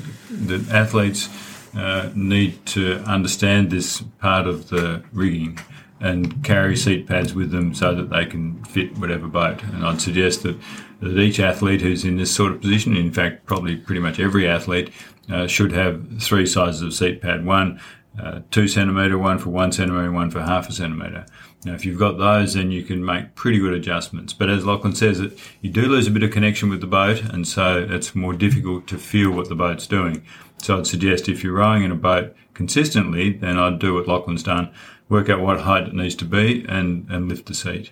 that 0.49 0.69
athletes 0.71 1.31
uh, 1.75 2.11
need 2.15 2.65
to 2.67 2.99
understand 3.05 3.71
this 3.71 4.03
part 4.21 4.47
of 4.47 4.69
the 4.69 5.03
rigging 5.15 5.59
and 6.01 6.45
carry 6.45 6.77
seat 6.77 7.07
pads 7.07 7.35
with 7.35 7.51
them 7.51 7.75
so 7.75 7.95
that 7.95 8.11
they 8.11 8.27
can 8.27 8.63
fit 8.65 8.97
whatever 8.99 9.27
boat. 9.27 9.63
And 9.63 9.85
I'd 9.85 10.01
suggest 10.01 10.43
that, 10.43 10.57
that 11.01 11.19
each 11.19 11.41
athlete 11.41 11.81
who's 11.81 12.05
in 12.05 12.17
this 12.17 12.35
sort 12.35 12.53
of 12.53 12.61
position, 12.61 12.97
in 12.97 13.13
fact, 13.13 13.47
probably 13.47 13.77
pretty 13.77 14.01
much 14.01 14.21
every 14.21 14.47
athlete, 14.47 14.91
uh, 15.31 15.47
should 15.47 15.73
have 15.73 16.21
three 16.21 16.47
sizes 16.47 16.83
of 16.83 16.93
seat 16.93 17.23
pad. 17.23 17.47
One, 17.47 17.81
uh, 18.21 18.41
two 18.51 18.69
centimetre, 18.69 19.19
one 19.19 19.39
for 19.39 19.51
one 19.51 19.73
centimetre, 19.73 20.13
one 20.13 20.31
for 20.31 20.41
half 20.41 20.69
a 20.69 20.73
centimetre. 20.73 21.27
Now, 21.65 21.75
if 21.75 21.85
you've 21.85 21.99
got 21.99 22.19
those, 22.19 22.55
then 22.55 22.71
you 22.71 22.83
can 22.83 23.05
make 23.05 23.35
pretty 23.35 23.59
good 23.59 23.73
adjustments. 23.73 24.33
But 24.33 24.51
as 24.51 24.65
Lachlan 24.65 24.95
says, 24.95 25.19
that 25.19 25.39
you 25.63 25.71
do 25.71 25.83
lose 25.83 26.07
a 26.07 26.11
bit 26.11 26.23
of 26.23 26.31
connection 26.31 26.69
with 26.69 26.81
the 26.81 26.87
boat, 26.87 27.23
and 27.23 27.47
so 27.47 27.87
it's 27.91 28.15
more 28.15 28.35
difficult 28.35 28.87
to 28.89 28.99
feel 28.99 29.33
what 29.33 29.49
the 29.49 29.55
boat's 29.55 29.87
doing. 29.87 30.25
So 30.59 30.79
I'd 30.79 30.87
suggest 30.87 31.29
if 31.29 31.43
you're 31.43 31.55
rowing 31.55 31.83
in 31.83 31.91
a 31.91 31.97
boat 31.97 32.35
consistently, 32.55 33.33
then 33.33 33.59
I'd 33.59 33.79
do 33.79 33.95
what 33.95 34.07
Lachlan's 34.07 34.43
done 34.43 34.73
work 35.09 35.29
out 35.29 35.41
what 35.41 35.61
height 35.61 35.87
it 35.87 35.95
needs 35.95 36.15
to 36.17 36.25
be, 36.25 36.65
and, 36.69 37.07
and 37.11 37.29
lift 37.29 37.47
the 37.47 37.55
seat. 37.55 37.91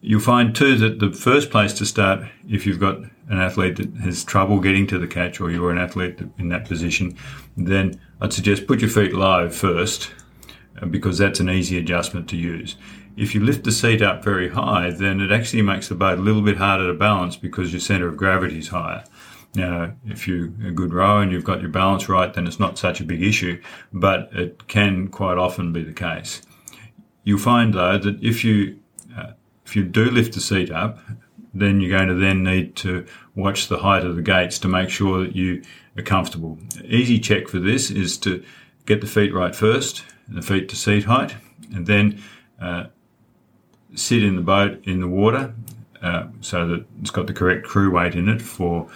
You'll 0.00 0.20
find 0.20 0.54
too 0.54 0.76
that 0.76 0.98
the 0.98 1.12
first 1.12 1.50
place 1.50 1.72
to 1.74 1.86
start, 1.86 2.28
if 2.48 2.66
you've 2.66 2.80
got 2.80 2.98
an 3.28 3.38
athlete 3.38 3.76
that 3.76 3.94
has 4.02 4.24
trouble 4.24 4.60
getting 4.60 4.86
to 4.88 4.98
the 4.98 5.06
catch 5.06 5.40
or 5.40 5.50
you're 5.50 5.70
an 5.70 5.78
athlete 5.78 6.18
in 6.38 6.48
that 6.48 6.66
position, 6.66 7.16
then 7.56 7.98
I'd 8.20 8.32
suggest 8.32 8.66
put 8.66 8.80
your 8.80 8.90
feet 8.90 9.14
low 9.14 9.48
first 9.48 10.10
uh, 10.80 10.86
because 10.86 11.18
that's 11.18 11.40
an 11.40 11.48
easy 11.48 11.78
adjustment 11.78 12.28
to 12.30 12.36
use. 12.36 12.76
If 13.16 13.34
you 13.34 13.42
lift 13.42 13.64
the 13.64 13.72
seat 13.72 14.02
up 14.02 14.22
very 14.22 14.50
high, 14.50 14.90
then 14.90 15.20
it 15.20 15.32
actually 15.32 15.62
makes 15.62 15.88
the 15.88 15.94
boat 15.94 16.18
a 16.18 16.22
little 16.22 16.42
bit 16.42 16.56
harder 16.56 16.86
to 16.86 16.94
balance 16.94 17.36
because 17.36 17.72
your 17.72 17.80
center 17.80 18.08
of 18.08 18.16
gravity 18.16 18.58
is 18.58 18.68
higher. 18.68 19.04
Now, 19.58 19.92
if 20.06 20.28
you're 20.28 20.46
a 20.64 20.70
good 20.70 20.94
rower 20.94 21.20
and 21.20 21.32
you've 21.32 21.42
got 21.42 21.60
your 21.60 21.68
balance 21.70 22.08
right, 22.08 22.32
then 22.32 22.46
it's 22.46 22.60
not 22.60 22.78
such 22.78 23.00
a 23.00 23.04
big 23.04 23.24
issue, 23.24 23.60
but 23.92 24.30
it 24.32 24.68
can 24.68 25.08
quite 25.08 25.36
often 25.36 25.72
be 25.72 25.82
the 25.82 25.92
case. 25.92 26.42
You'll 27.24 27.40
find 27.40 27.74
though 27.74 27.98
that 27.98 28.22
if 28.22 28.44
you 28.44 28.78
uh, 29.16 29.32
if 29.66 29.74
you 29.74 29.82
do 29.82 30.12
lift 30.12 30.34
the 30.34 30.40
seat 30.40 30.70
up, 30.70 31.00
then 31.52 31.80
you're 31.80 31.98
going 31.98 32.08
to 32.08 32.14
then 32.14 32.44
need 32.44 32.76
to 32.76 33.04
watch 33.34 33.66
the 33.66 33.78
height 33.78 34.04
of 34.04 34.14
the 34.14 34.22
gates 34.22 34.60
to 34.60 34.68
make 34.68 34.90
sure 34.90 35.24
that 35.24 35.34
you 35.34 35.64
are 35.96 36.04
comfortable. 36.04 36.56
Easy 36.84 37.18
check 37.18 37.48
for 37.48 37.58
this 37.58 37.90
is 37.90 38.16
to 38.18 38.44
get 38.86 39.00
the 39.00 39.08
feet 39.08 39.34
right 39.34 39.56
first, 39.56 40.04
the 40.28 40.40
feet 40.40 40.68
to 40.68 40.76
seat 40.76 41.04
height, 41.04 41.34
and 41.74 41.84
then 41.88 42.22
uh, 42.60 42.84
sit 43.96 44.22
in 44.22 44.36
the 44.36 44.42
boat 44.42 44.80
in 44.84 45.00
the 45.00 45.08
water 45.08 45.52
uh, 46.00 46.28
so 46.40 46.68
that 46.68 46.86
it's 47.00 47.10
got 47.10 47.26
the 47.26 47.32
correct 47.32 47.66
crew 47.66 47.90
weight 47.90 48.14
in 48.14 48.28
it 48.28 48.40
for 48.40 48.88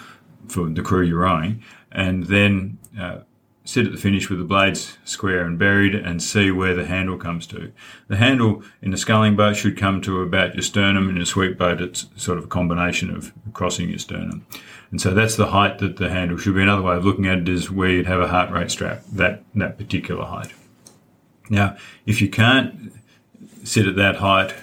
for 0.48 0.68
the 0.68 0.82
crew 0.82 1.02
you're 1.02 1.20
rowing, 1.20 1.62
and 1.90 2.24
then 2.24 2.78
uh, 2.98 3.18
sit 3.64 3.86
at 3.86 3.92
the 3.92 3.98
finish 3.98 4.28
with 4.28 4.38
the 4.38 4.44
blades 4.44 4.98
square 5.04 5.44
and 5.44 5.58
buried 5.58 5.94
and 5.94 6.22
see 6.22 6.50
where 6.50 6.74
the 6.74 6.86
handle 6.86 7.16
comes 7.16 7.46
to. 7.46 7.72
The 8.08 8.16
handle 8.16 8.62
in 8.80 8.92
a 8.92 8.96
sculling 8.96 9.36
boat 9.36 9.56
should 9.56 9.76
come 9.76 10.00
to 10.02 10.20
about 10.20 10.54
your 10.54 10.62
sternum. 10.62 11.08
In 11.08 11.20
a 11.20 11.26
sweep 11.26 11.58
boat, 11.58 11.80
it's 11.80 12.06
sort 12.16 12.38
of 12.38 12.44
a 12.44 12.48
combination 12.48 13.14
of 13.14 13.32
crossing 13.52 13.88
your 13.88 13.98
sternum. 13.98 14.46
And 14.90 15.00
so 15.00 15.14
that's 15.14 15.36
the 15.36 15.46
height 15.46 15.78
that 15.78 15.96
the 15.96 16.10
handle 16.10 16.36
should 16.36 16.54
be. 16.54 16.62
Another 16.62 16.82
way 16.82 16.96
of 16.96 17.04
looking 17.04 17.26
at 17.26 17.38
it 17.38 17.48
is 17.48 17.70
where 17.70 17.88
you'd 17.88 18.06
have 18.06 18.20
a 18.20 18.28
heart 18.28 18.50
rate 18.50 18.70
strap, 18.70 19.02
that, 19.12 19.42
that 19.54 19.78
particular 19.78 20.24
height. 20.24 20.52
Now, 21.48 21.76
if 22.04 22.20
you 22.20 22.28
can't 22.28 22.92
sit 23.64 23.86
at 23.86 23.96
that 23.96 24.16
height 24.16 24.54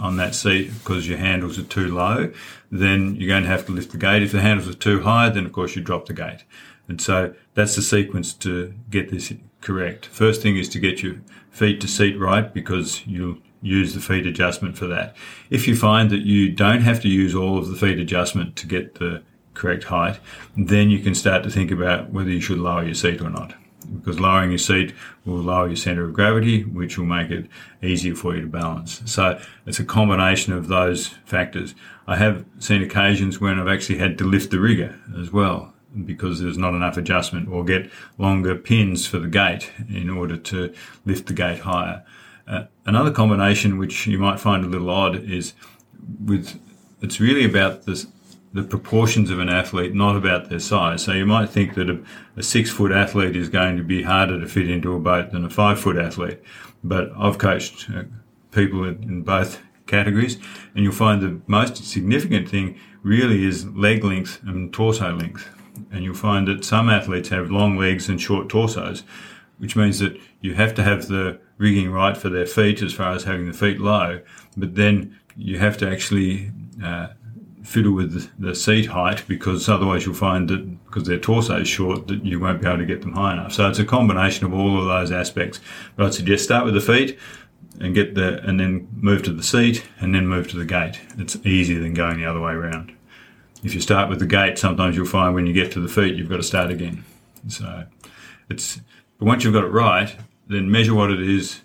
on 0.00 0.16
that 0.16 0.34
seat 0.34 0.72
because 0.72 1.08
your 1.08 1.18
handles 1.18 1.58
are 1.58 1.64
too 1.64 1.92
low, 1.94 2.32
then 2.70 3.16
you're 3.16 3.28
going 3.28 3.42
to 3.42 3.48
have 3.48 3.66
to 3.66 3.72
lift 3.72 3.92
the 3.92 3.98
gate. 3.98 4.22
If 4.22 4.32
the 4.32 4.40
handles 4.40 4.68
are 4.68 4.78
too 4.78 5.02
high, 5.02 5.28
then 5.28 5.46
of 5.46 5.52
course 5.52 5.76
you 5.76 5.82
drop 5.82 6.06
the 6.06 6.12
gate. 6.12 6.44
And 6.88 7.00
so 7.00 7.34
that's 7.54 7.76
the 7.76 7.82
sequence 7.82 8.32
to 8.34 8.74
get 8.90 9.10
this 9.10 9.32
correct. 9.60 10.06
First 10.06 10.42
thing 10.42 10.56
is 10.56 10.68
to 10.70 10.78
get 10.78 11.02
your 11.02 11.16
feet 11.50 11.80
to 11.82 11.88
seat 11.88 12.18
right 12.18 12.52
because 12.52 13.06
you'll 13.06 13.38
use 13.60 13.94
the 13.94 14.00
feet 14.00 14.26
adjustment 14.26 14.78
for 14.78 14.86
that. 14.86 15.16
If 15.50 15.66
you 15.66 15.76
find 15.76 16.10
that 16.10 16.20
you 16.20 16.50
don't 16.50 16.82
have 16.82 17.02
to 17.02 17.08
use 17.08 17.34
all 17.34 17.58
of 17.58 17.68
the 17.68 17.76
feet 17.76 17.98
adjustment 17.98 18.56
to 18.56 18.66
get 18.66 18.94
the 18.94 19.22
correct 19.54 19.84
height, 19.84 20.20
then 20.56 20.90
you 20.90 21.00
can 21.00 21.14
start 21.14 21.42
to 21.42 21.50
think 21.50 21.70
about 21.70 22.10
whether 22.10 22.30
you 22.30 22.40
should 22.40 22.58
lower 22.58 22.84
your 22.84 22.94
seat 22.94 23.20
or 23.20 23.30
not 23.30 23.54
because 23.96 24.20
lowering 24.20 24.50
your 24.50 24.58
seat 24.58 24.94
will 25.24 25.36
lower 25.36 25.66
your 25.66 25.76
center 25.76 26.04
of 26.04 26.12
gravity, 26.12 26.64
which 26.64 26.98
will 26.98 27.06
make 27.06 27.30
it 27.30 27.46
easier 27.82 28.14
for 28.14 28.34
you 28.34 28.42
to 28.42 28.46
balance. 28.46 29.02
So 29.06 29.40
it's 29.66 29.78
a 29.78 29.84
combination 29.84 30.52
of 30.52 30.68
those 30.68 31.08
factors. 31.24 31.74
I 32.06 32.16
have 32.16 32.44
seen 32.58 32.82
occasions 32.82 33.40
when 33.40 33.58
I've 33.58 33.68
actually 33.68 33.98
had 33.98 34.18
to 34.18 34.24
lift 34.24 34.50
the 34.50 34.60
rigger 34.60 34.98
as 35.18 35.32
well 35.32 35.72
because 36.04 36.40
there's 36.40 36.58
not 36.58 36.74
enough 36.74 36.96
adjustment 36.96 37.48
or 37.48 37.64
get 37.64 37.90
longer 38.18 38.54
pins 38.54 39.06
for 39.06 39.18
the 39.18 39.28
gate 39.28 39.72
in 39.88 40.10
order 40.10 40.36
to 40.36 40.74
lift 41.04 41.26
the 41.26 41.32
gate 41.32 41.60
higher. 41.60 42.04
Uh, 42.46 42.64
another 42.86 43.10
combination 43.10 43.78
which 43.78 44.06
you 44.06 44.18
might 44.18 44.40
find 44.40 44.64
a 44.64 44.68
little 44.68 44.90
odd 44.90 45.16
is 45.16 45.54
with 46.24 46.58
it's 47.00 47.20
really 47.20 47.44
about 47.44 47.84
this 47.84 48.06
the 48.52 48.62
proportions 48.62 49.30
of 49.30 49.38
an 49.40 49.48
athlete, 49.48 49.94
not 49.94 50.16
about 50.16 50.48
their 50.48 50.58
size. 50.58 51.02
So 51.02 51.12
you 51.12 51.26
might 51.26 51.50
think 51.50 51.74
that 51.74 51.90
a, 51.90 52.02
a, 52.36 52.42
six 52.42 52.70
foot 52.70 52.92
athlete 52.92 53.36
is 53.36 53.48
going 53.48 53.76
to 53.76 53.84
be 53.84 54.02
harder 54.02 54.40
to 54.40 54.46
fit 54.46 54.70
into 54.70 54.94
a 54.94 54.98
boat 54.98 55.32
than 55.32 55.44
a 55.44 55.50
five 55.50 55.78
foot 55.78 55.96
athlete. 55.96 56.40
But 56.82 57.10
I've 57.16 57.38
coached 57.38 57.90
uh, 57.90 58.04
people 58.50 58.84
in, 58.84 59.02
in, 59.02 59.22
both 59.22 59.60
categories, 59.86 60.38
and 60.74 60.84
you'll 60.84 60.92
find 60.94 61.20
the 61.20 61.40
most 61.46 61.84
significant 61.84 62.48
thing 62.48 62.78
really 63.02 63.44
is 63.44 63.66
leg 63.66 64.02
length 64.02 64.40
and 64.44 64.72
torso 64.72 65.14
length. 65.14 65.48
And 65.92 66.04
you'll 66.04 66.14
find 66.14 66.48
that 66.48 66.64
some 66.64 66.88
athletes 66.88 67.28
have 67.28 67.50
long 67.50 67.76
legs 67.76 68.08
and 68.08 68.20
short 68.20 68.48
torsos, 68.48 69.02
which 69.58 69.76
means 69.76 69.98
that 69.98 70.18
you 70.40 70.54
have 70.54 70.74
to 70.74 70.82
have 70.82 71.08
the 71.08 71.38
rigging 71.58 71.90
right 71.90 72.16
for 72.16 72.28
their 72.28 72.46
feet 72.46 72.82
as 72.82 72.94
far 72.94 73.12
as 73.12 73.24
having 73.24 73.46
the 73.46 73.52
feet 73.52 73.80
low, 73.80 74.20
but 74.56 74.74
then 74.74 75.18
you 75.36 75.58
have 75.58 75.76
to 75.78 75.88
actually 75.88 76.50
uh, 76.82 77.08
fiddle 77.68 77.92
with 77.92 78.30
the 78.38 78.54
seat 78.54 78.86
height 78.86 79.22
because 79.28 79.68
otherwise 79.68 80.06
you'll 80.06 80.14
find 80.14 80.48
that 80.48 80.86
because 80.86 81.04
their 81.04 81.18
torso 81.18 81.60
is 81.60 81.68
short 81.68 82.08
that 82.08 82.24
you 82.24 82.40
won't 82.40 82.62
be 82.62 82.66
able 82.66 82.78
to 82.78 82.86
get 82.86 83.02
them 83.02 83.12
high 83.12 83.34
enough. 83.34 83.52
So 83.52 83.68
it's 83.68 83.78
a 83.78 83.84
combination 83.84 84.46
of 84.46 84.54
all 84.54 84.80
of 84.80 84.86
those 84.86 85.12
aspects. 85.12 85.60
But 85.94 86.06
I'd 86.06 86.14
suggest 86.14 86.44
start 86.44 86.64
with 86.64 86.72
the 86.72 86.80
feet 86.80 87.18
and 87.78 87.94
get 87.94 88.14
the 88.14 88.42
and 88.42 88.58
then 88.58 88.88
move 88.96 89.22
to 89.24 89.32
the 89.32 89.42
seat 89.42 89.84
and 90.00 90.14
then 90.14 90.26
move 90.26 90.48
to 90.48 90.56
the 90.56 90.64
gate. 90.64 90.98
It's 91.18 91.36
easier 91.44 91.78
than 91.78 91.92
going 91.92 92.16
the 92.16 92.24
other 92.24 92.40
way 92.40 92.52
around. 92.52 92.96
If 93.62 93.74
you 93.74 93.82
start 93.82 94.08
with 94.08 94.20
the 94.20 94.26
gate, 94.26 94.58
sometimes 94.58 94.96
you'll 94.96 95.06
find 95.06 95.34
when 95.34 95.46
you 95.46 95.52
get 95.52 95.70
to 95.72 95.80
the 95.80 95.88
feet 95.88 96.16
you've 96.16 96.30
got 96.30 96.38
to 96.38 96.42
start 96.42 96.70
again. 96.70 97.04
So 97.48 97.84
it's 98.48 98.80
but 99.18 99.26
once 99.26 99.44
you've 99.44 99.52
got 99.52 99.64
it 99.64 99.68
right, 99.68 100.16
then 100.46 100.70
measure 100.70 100.94
what 100.94 101.10
it 101.10 101.20
is 101.20 101.60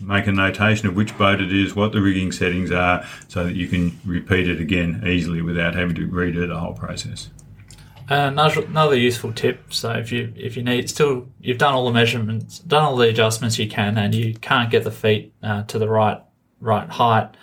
make 0.00 0.26
a 0.26 0.32
notation 0.32 0.88
of 0.88 0.96
which 0.96 1.16
boat 1.16 1.40
it 1.40 1.52
is, 1.52 1.74
what 1.74 1.92
the 1.92 2.00
rigging 2.00 2.32
settings 2.32 2.70
are, 2.70 3.06
so 3.28 3.44
that 3.44 3.54
you 3.54 3.68
can 3.68 3.98
repeat 4.04 4.48
it 4.48 4.60
again 4.60 5.02
easily 5.06 5.42
without 5.42 5.74
having 5.74 5.94
to 5.94 6.08
redo 6.08 6.46
the 6.46 6.58
whole 6.58 6.74
process. 6.74 7.30
another, 8.08 8.64
another 8.64 8.96
useful 8.96 9.32
tip. 9.32 9.72
So 9.72 9.92
if 9.92 10.12
you 10.12 10.32
if 10.36 10.56
you 10.56 10.62
need 10.62 10.88
still 10.88 11.28
you've 11.40 11.58
done 11.58 11.74
all 11.74 11.86
the 11.86 11.92
measurements, 11.92 12.60
done 12.60 12.84
all 12.84 12.96
the 12.96 13.08
adjustments 13.08 13.58
you 13.58 13.68
can, 13.68 13.98
and 13.98 14.14
you 14.14 14.34
can't 14.34 14.70
get 14.70 14.84
the 14.84 14.90
feet 14.92 15.32
uh, 15.42 15.64
to 15.64 15.78
the 15.78 15.88
right 15.88 16.20
right 16.60 16.88
height, 16.88 17.36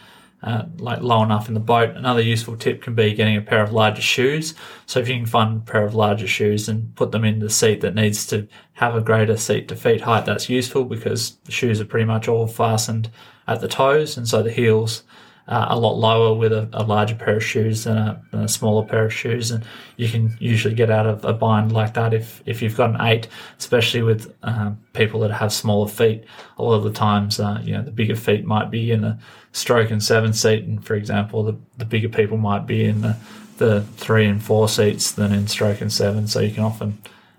uh, 0.44 0.66
like 0.78 1.02
low 1.02 1.24
enough 1.24 1.48
in 1.48 1.54
the 1.54 1.60
boat. 1.60 1.96
Another 1.96 2.22
useful 2.22 2.58
tip 2.58 2.82
can 2.82 2.96
be 2.96 3.14
getting 3.14 3.38
a 3.38 3.42
pair 3.42 3.64
of 3.64 3.72
larger 3.72 4.02
shoes. 4.02 4.54
So 4.86 5.00
if 5.00 5.08
you 5.08 5.16
can 5.16 5.26
find 5.26 5.58
a 5.58 5.72
pair 5.72 5.86
of 5.86 5.96
larger 5.96 6.28
shoes 6.28 6.68
and 6.68 6.94
put 6.96 7.12
them 7.12 7.24
in 7.24 7.40
the 7.40 7.50
seat 7.50 7.82
that 7.82 7.96
needs 7.96 8.28
to 8.28 8.48
have 8.74 8.96
a 8.96 9.02
greater 9.02 9.38
seat 9.38 9.68
to 9.70 9.76
feet 9.76 10.02
height, 10.02 10.26
that's 10.26 10.50
useful 10.50 10.84
because 10.84 11.38
the 11.46 11.52
shoes 11.52 11.80
are 11.80 11.86
pretty 11.86 12.06
much 12.06 12.28
all 12.28 12.48
fastened 12.48 13.10
at 13.48 13.62
the 13.62 13.68
toes, 13.68 14.18
and 14.18 14.28
so 14.28 14.42
the 14.42 14.52
heels 14.52 15.04
uh, 15.48 15.68
a 15.70 15.78
lot 15.78 15.98
lower 15.98 16.34
with 16.34 16.54
a, 16.54 16.70
a, 16.72 16.84
larger 16.84 17.16
pair 17.16 17.36
of 17.36 17.44
shoes 17.44 17.84
than 17.84 17.98
a, 17.98 18.22
than 18.32 18.44
a, 18.44 18.48
smaller 18.48 18.86
pair 18.86 19.06
of 19.06 19.14
shoes, 19.14 19.52
and 19.52 19.66
you 19.98 20.08
can 20.08 20.36
usually 20.40 20.74
get 20.74 20.90
out 20.90 21.06
of 21.06 21.26
a 21.26 21.34
bind 21.34 21.74
like 21.74 21.94
that 21.96 22.14
if 22.14 22.42
if 22.46 22.62
you've 22.62 22.78
got 22.78 22.92
an 22.92 23.02
eight, 23.02 23.28
especially 23.60 24.02
with 24.02 24.34
um, 24.44 24.80
people 24.94 25.20
that 25.20 25.32
have 25.32 25.52
smaller 25.52 25.90
feet. 25.90 26.24
A 26.58 26.64
lot 26.64 26.76
of 26.76 26.84
the 26.84 26.94
times, 26.94 27.42
uh, 27.42 27.60
you 27.62 27.74
know, 27.74 27.82
the 27.82 27.92
bigger 27.92 28.16
feet 28.16 28.46
might 28.46 28.72
be 28.72 28.92
in 28.92 29.04
a 29.04 29.20
stroke 29.52 29.92
and 29.92 30.02
seven 30.02 30.32
seat, 30.32 30.64
and 30.64 30.86
for 30.86 30.96
example, 30.96 31.44
the 31.44 31.58
the 31.78 31.86
bigger 31.86 32.10
people 32.10 32.38
might 32.38 32.66
be 32.66 32.86
in 32.86 33.02
the 33.02 33.18
the 33.58 33.82
three 33.98 34.26
and 34.26 34.42
four 34.42 34.70
seats 34.70 35.12
than 35.12 35.34
in 35.34 35.48
stroke 35.48 35.82
and 35.82 35.92
seven. 35.92 36.28
So 36.28 36.40
you 36.40 36.54
can 36.54 36.64
often 36.64 36.98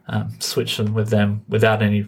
um, 0.09 0.31
switch 0.41 0.77
them 0.77 0.93
with 0.93 1.09
them 1.09 1.43
without 1.49 1.83
any 1.83 2.07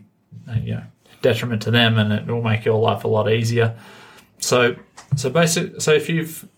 uh, 0.48 0.54
you 0.54 0.74
know 0.74 0.82
detriment 1.22 1.62
to 1.62 1.70
them, 1.70 1.96
and 1.96 2.12
it 2.12 2.26
will 2.26 2.42
make 2.42 2.66
your 2.66 2.78
life 2.78 3.04
a 3.04 3.08
lot 3.08 3.30
easier. 3.30 3.74
So 4.46 4.76
so 5.16 5.28
basically, 5.28 5.80
so 5.80 5.92
if 5.92 6.08
you've 6.08 6.48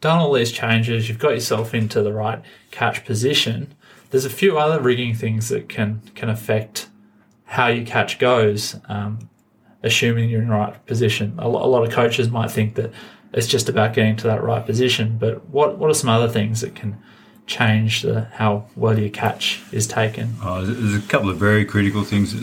done 0.00 0.18
all 0.18 0.32
these 0.34 0.52
changes, 0.52 1.08
you've 1.08 1.18
got 1.18 1.30
yourself 1.30 1.74
into 1.74 2.02
the 2.02 2.12
right 2.12 2.42
catch 2.70 3.04
position. 3.04 3.74
There's 4.10 4.26
a 4.26 4.30
few 4.30 4.58
other 4.58 4.80
rigging 4.80 5.14
things 5.14 5.48
that 5.48 5.68
can 5.68 6.02
can 6.14 6.28
affect 6.28 6.88
how 7.46 7.68
your 7.68 7.86
catch 7.86 8.18
goes, 8.18 8.76
um, 8.88 9.30
assuming 9.82 10.28
you're 10.28 10.42
in 10.42 10.48
the 10.48 10.54
right 10.54 10.86
position. 10.86 11.34
A 11.38 11.48
lot, 11.48 11.64
a 11.64 11.68
lot 11.68 11.84
of 11.84 11.90
coaches 11.90 12.28
might 12.28 12.50
think 12.50 12.74
that 12.74 12.92
it's 13.32 13.46
just 13.46 13.70
about 13.70 13.94
getting 13.94 14.16
to 14.16 14.26
that 14.26 14.42
right 14.42 14.64
position, 14.64 15.16
but 15.18 15.48
what 15.48 15.78
what 15.78 15.90
are 15.90 15.94
some 15.94 16.10
other 16.10 16.28
things 16.28 16.60
that 16.60 16.74
can 16.74 17.02
change 17.46 18.02
the 18.02 18.24
how 18.34 18.66
well 18.76 18.98
your 18.98 19.08
catch 19.08 19.62
is 19.72 19.86
taken? 19.86 20.34
Oh, 20.42 20.66
there's 20.66 21.02
a 21.02 21.08
couple 21.08 21.30
of 21.30 21.38
very 21.38 21.64
critical 21.64 22.04
things. 22.04 22.34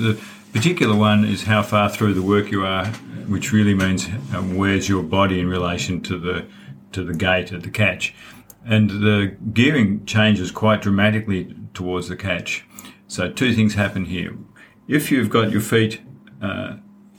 Particular 0.56 0.96
one 0.96 1.26
is 1.26 1.44
how 1.44 1.62
far 1.62 1.90
through 1.90 2.14
the 2.14 2.22
work 2.22 2.50
you 2.50 2.66
are 2.66 2.86
which 3.28 3.52
really 3.52 3.74
means 3.74 4.08
uh, 4.08 4.42
where's 4.42 4.88
your 4.88 5.04
body 5.04 5.40
in 5.40 5.50
relation 5.50 6.02
to 6.02 6.18
the 6.18 6.46
to 6.92 7.04
the 7.04 7.14
gate 7.14 7.52
at 7.52 7.64
the 7.64 7.70
catch, 7.70 8.16
and 8.64 8.90
the 8.90 9.36
gearing 9.54 10.06
changes 10.06 10.50
quite 10.52 10.82
dramatically 10.82 11.54
towards 11.74 12.08
the 12.08 12.16
catch. 12.16 12.66
So 13.08 13.30
two 13.30 13.54
things 13.54 13.74
happen 13.74 14.06
here. 14.06 14.38
If 14.88 15.12
you've 15.12 15.30
got 15.30 15.52
your 15.52 15.62
feet 15.62 16.02
uh, 16.42 16.78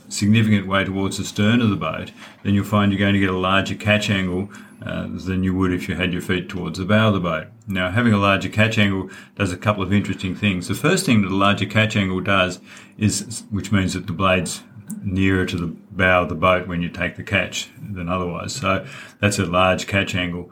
significant 0.09 0.66
way 0.66 0.85
towards 0.85 1.19
the 1.19 1.25
stern 1.25 1.61
of 1.61 1.69
the 1.69 1.76
boat, 1.76 2.12
then 2.43 2.55
you'll 2.55 2.64
find 2.64 2.90
you're 2.90 2.99
going 2.99 3.14
to 3.14 3.21
get 3.21 3.28
a 3.28 3.37
larger 3.37 3.75
catch 3.75 4.09
angle 4.09 4.49
uh, 4.85 5.09
than 5.11 5.43
you 5.43 5.55
would 5.55 5.73
if 5.73 5.88
you 5.88 5.95
had 5.95 6.12
your 6.12 6.23
feet 6.23 6.49
towards 6.49 6.78
the 6.78 6.85
bow 6.85 7.09
of 7.09 7.14
the 7.14 7.21
boat. 7.21 7.49
Now, 7.66 7.90
having 7.90 8.12
a 8.12 8.18
larger 8.18 8.49
catch 8.49 8.78
angle 8.78 9.11
does 9.35 9.52
a 9.52 9.56
couple 9.56 9.82
of 9.82 9.92
interesting 9.92 10.37
things. 10.37 10.68
The 10.68 10.75
first 10.75 11.04
thing 11.04 11.23
that 11.23 11.32
a 11.32 11.35
larger 11.35 11.66
catch 11.66 11.96
angle 11.96 12.20
does 12.20 12.61
is, 12.96 13.44
which 13.50 13.73
means 13.73 13.94
that 13.94 14.06
the 14.06 14.12
blade's 14.12 14.62
nearer 15.02 15.44
to 15.46 15.56
the 15.56 15.66
bow 15.66 16.23
of 16.23 16.28
the 16.28 16.35
boat 16.35 16.68
when 16.68 16.80
you 16.80 16.88
take 16.88 17.16
the 17.16 17.25
catch 17.25 17.70
than 17.80 18.08
otherwise. 18.08 18.54
So 18.54 18.87
that's 19.20 19.38
a 19.38 19.46
large 19.46 19.87
catch 19.87 20.14
angle. 20.14 20.50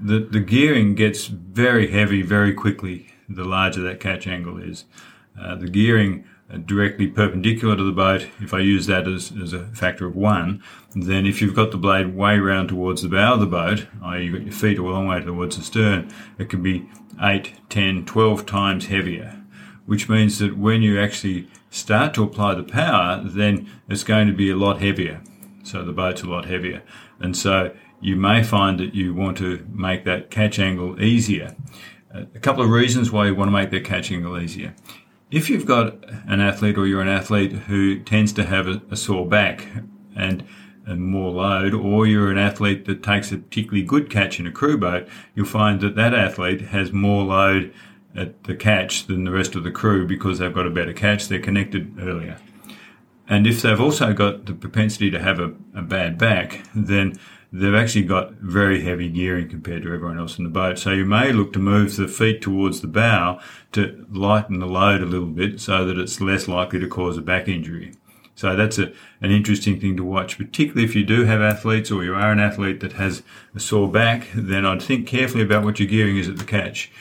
The, 0.00 0.18
the 0.18 0.40
gearing 0.40 0.94
gets 0.94 1.26
very 1.26 1.90
heavy 1.90 2.22
very 2.22 2.52
quickly 2.52 3.08
the 3.28 3.44
larger 3.44 3.80
that 3.82 4.00
catch 4.00 4.26
angle 4.26 4.58
is. 4.58 4.84
Uh, 5.40 5.54
the 5.54 5.68
gearing 5.68 6.24
Uh, 6.48 6.58
directly 6.58 7.08
perpendicular 7.08 7.74
to 7.76 7.82
the 7.82 7.90
boat, 7.90 8.28
if 8.40 8.54
I 8.54 8.60
use 8.60 8.86
that 8.86 9.08
as, 9.08 9.32
as 9.42 9.52
a 9.52 9.66
factor 9.68 10.06
of 10.06 10.14
one, 10.14 10.62
then 10.94 11.26
if 11.26 11.42
you've 11.42 11.56
got 11.56 11.72
the 11.72 11.76
blade 11.76 12.14
way 12.14 12.38
round 12.38 12.68
towards 12.68 13.02
the 13.02 13.08
bow 13.08 13.34
of 13.34 13.40
the 13.40 13.46
boat, 13.46 13.88
i.e. 14.04 14.24
you've 14.24 14.34
got 14.34 14.42
your 14.42 14.52
feet 14.52 14.78
a 14.78 14.82
long 14.82 15.08
way 15.08 15.20
towards 15.20 15.56
the 15.56 15.64
stern, 15.64 16.08
it 16.38 16.48
can 16.48 16.62
be 16.62 16.88
8, 17.20 17.52
10, 17.68 18.04
12 18.04 18.46
times 18.46 18.86
heavier, 18.86 19.42
which 19.86 20.08
means 20.08 20.38
that 20.38 20.56
when 20.56 20.82
you 20.82 21.00
actually 21.00 21.48
start 21.68 22.14
to 22.14 22.22
apply 22.22 22.54
the 22.54 22.62
power, 22.62 23.20
then 23.24 23.68
it's 23.88 24.04
going 24.04 24.28
to 24.28 24.32
be 24.32 24.48
a 24.48 24.56
lot 24.56 24.80
heavier. 24.80 25.20
So 25.64 25.84
the 25.84 25.92
boat's 25.92 26.22
a 26.22 26.26
lot 26.26 26.44
heavier. 26.44 26.84
And 27.18 27.36
so 27.36 27.74
you 28.00 28.14
may 28.14 28.44
find 28.44 28.78
that 28.78 28.94
you 28.94 29.14
want 29.14 29.36
to 29.38 29.66
make 29.68 30.04
that 30.04 30.30
catch 30.30 30.60
angle 30.60 31.02
easier. 31.02 31.56
A 32.14 32.38
couple 32.38 32.62
of 32.62 32.70
reasons 32.70 33.10
why 33.10 33.26
you 33.26 33.34
want 33.34 33.48
to 33.48 33.52
make 33.52 33.70
that 33.70 33.82
catch 33.82 34.12
angle 34.12 34.40
easier 34.40 34.76
if 35.36 35.50
you've 35.50 35.66
got 35.66 36.02
an 36.26 36.40
athlete 36.40 36.78
or 36.78 36.86
you're 36.86 37.02
an 37.02 37.08
athlete 37.08 37.52
who 37.52 37.98
tends 37.98 38.32
to 38.32 38.44
have 38.44 38.66
a, 38.66 38.80
a 38.90 38.96
sore 38.96 39.28
back 39.28 39.66
and, 40.16 40.42
and 40.86 41.02
more 41.02 41.30
load, 41.30 41.74
or 41.74 42.06
you're 42.06 42.30
an 42.30 42.38
athlete 42.38 42.86
that 42.86 43.02
takes 43.02 43.30
a 43.30 43.36
particularly 43.36 43.82
good 43.82 44.08
catch 44.08 44.40
in 44.40 44.46
a 44.46 44.50
crew 44.50 44.78
boat, 44.78 45.06
you'll 45.34 45.44
find 45.44 45.82
that 45.82 45.94
that 45.94 46.14
athlete 46.14 46.62
has 46.62 46.90
more 46.90 47.22
load 47.22 47.70
at 48.14 48.44
the 48.44 48.54
catch 48.54 49.06
than 49.08 49.24
the 49.24 49.30
rest 49.30 49.54
of 49.54 49.62
the 49.62 49.70
crew 49.70 50.06
because 50.06 50.38
they've 50.38 50.54
got 50.54 50.66
a 50.66 50.70
better 50.70 50.94
catch, 50.94 51.28
they're 51.28 51.38
connected 51.38 51.92
earlier. 52.00 52.38
And 53.28 53.46
if 53.46 53.60
they've 53.60 53.80
also 53.80 54.14
got 54.14 54.46
the 54.46 54.54
propensity 54.54 55.10
to 55.10 55.18
have 55.18 55.38
a, 55.38 55.52
a 55.74 55.82
bad 55.82 56.16
back, 56.16 56.62
then 56.74 57.18
they've 57.60 57.74
actually 57.74 58.04
got 58.04 58.32
very 58.32 58.82
heavy 58.82 59.08
gearing 59.08 59.48
compared 59.48 59.82
to 59.82 59.92
everyone 59.92 60.18
else 60.18 60.38
in 60.38 60.44
the 60.44 60.50
boat. 60.50 60.78
So 60.78 60.92
you 60.92 61.04
may 61.04 61.32
look 61.32 61.52
to 61.54 61.58
move 61.58 61.96
the 61.96 62.08
feet 62.08 62.42
towards 62.42 62.80
the 62.80 62.86
bow 62.86 63.40
to 63.72 64.06
lighten 64.10 64.58
the 64.58 64.66
load 64.66 65.00
a 65.00 65.06
little 65.06 65.28
bit 65.28 65.60
so 65.60 65.84
that 65.84 65.98
it's 65.98 66.20
less 66.20 66.48
likely 66.48 66.80
to 66.80 66.88
cause 66.88 67.16
a 67.16 67.22
back 67.22 67.48
injury. 67.48 67.94
So 68.34 68.54
that's 68.54 68.78
a, 68.78 68.92
an 69.22 69.30
interesting 69.30 69.80
thing 69.80 69.96
to 69.96 70.04
watch, 70.04 70.36
particularly 70.36 70.84
if 70.84 70.94
you 70.94 71.04
do 71.04 71.24
have 71.24 71.40
athletes 71.40 71.90
or 71.90 72.04
you 72.04 72.14
are 72.14 72.30
an 72.30 72.38
athlete 72.38 72.80
that 72.80 72.92
has 72.92 73.22
a 73.54 73.60
sore 73.60 73.90
back, 73.90 74.28
then 74.34 74.66
I'd 74.66 74.82
think 74.82 75.06
carefully 75.06 75.42
about 75.42 75.64
what 75.64 75.80
your 75.80 75.88
gearing 75.88 76.18
is 76.18 76.28
at 76.28 76.36
the 76.36 76.44
catch. 76.44 76.92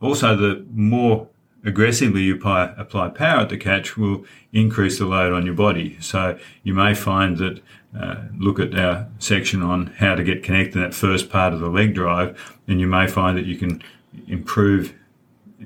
Also, 0.00 0.34
the 0.34 0.66
more 0.72 1.28
aggressively 1.64 2.22
you 2.22 2.34
apply, 2.34 2.74
apply 2.76 3.10
power 3.10 3.40
at 3.40 3.48
the 3.48 3.56
catch 3.56 3.96
will 3.96 4.24
increase 4.52 4.98
the 4.98 5.06
load 5.06 5.32
on 5.32 5.46
your 5.46 5.54
body. 5.54 5.96
So 6.00 6.38
you 6.62 6.74
may 6.74 6.94
find 6.94 7.36
that 7.38 7.60
uh, 7.98 8.16
look 8.38 8.60
at 8.60 8.74
our 8.78 9.08
section 9.18 9.62
on 9.62 9.86
how 9.98 10.14
to 10.14 10.22
get 10.22 10.42
connected 10.42 10.78
that 10.78 10.94
first 10.94 11.28
part 11.28 11.52
of 11.52 11.60
the 11.60 11.68
leg 11.68 11.94
drive, 11.94 12.58
and 12.68 12.80
you 12.80 12.86
may 12.86 13.06
find 13.06 13.36
that 13.36 13.46
you 13.46 13.56
can 13.56 13.82
improve 14.26 14.94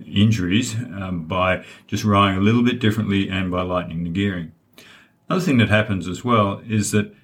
injuries 0.07 0.75
um, 0.75 1.25
by 1.27 1.65
just 1.87 2.05
rowing 2.05 2.37
a 2.37 2.41
little 2.41 2.63
bit 2.63 2.81
differently 2.81 3.29
and 3.29 3.51
by 3.51 3.63
lightening 3.63 4.05
the 4.05 4.11
gearing. 4.11 4.53
Another 5.29 5.45
thing 5.45 5.59
that 5.59 5.69
happens 5.69 6.09
as 6.09 6.25
well 6.25 6.63
is 6.69 6.91
that 6.91 7.15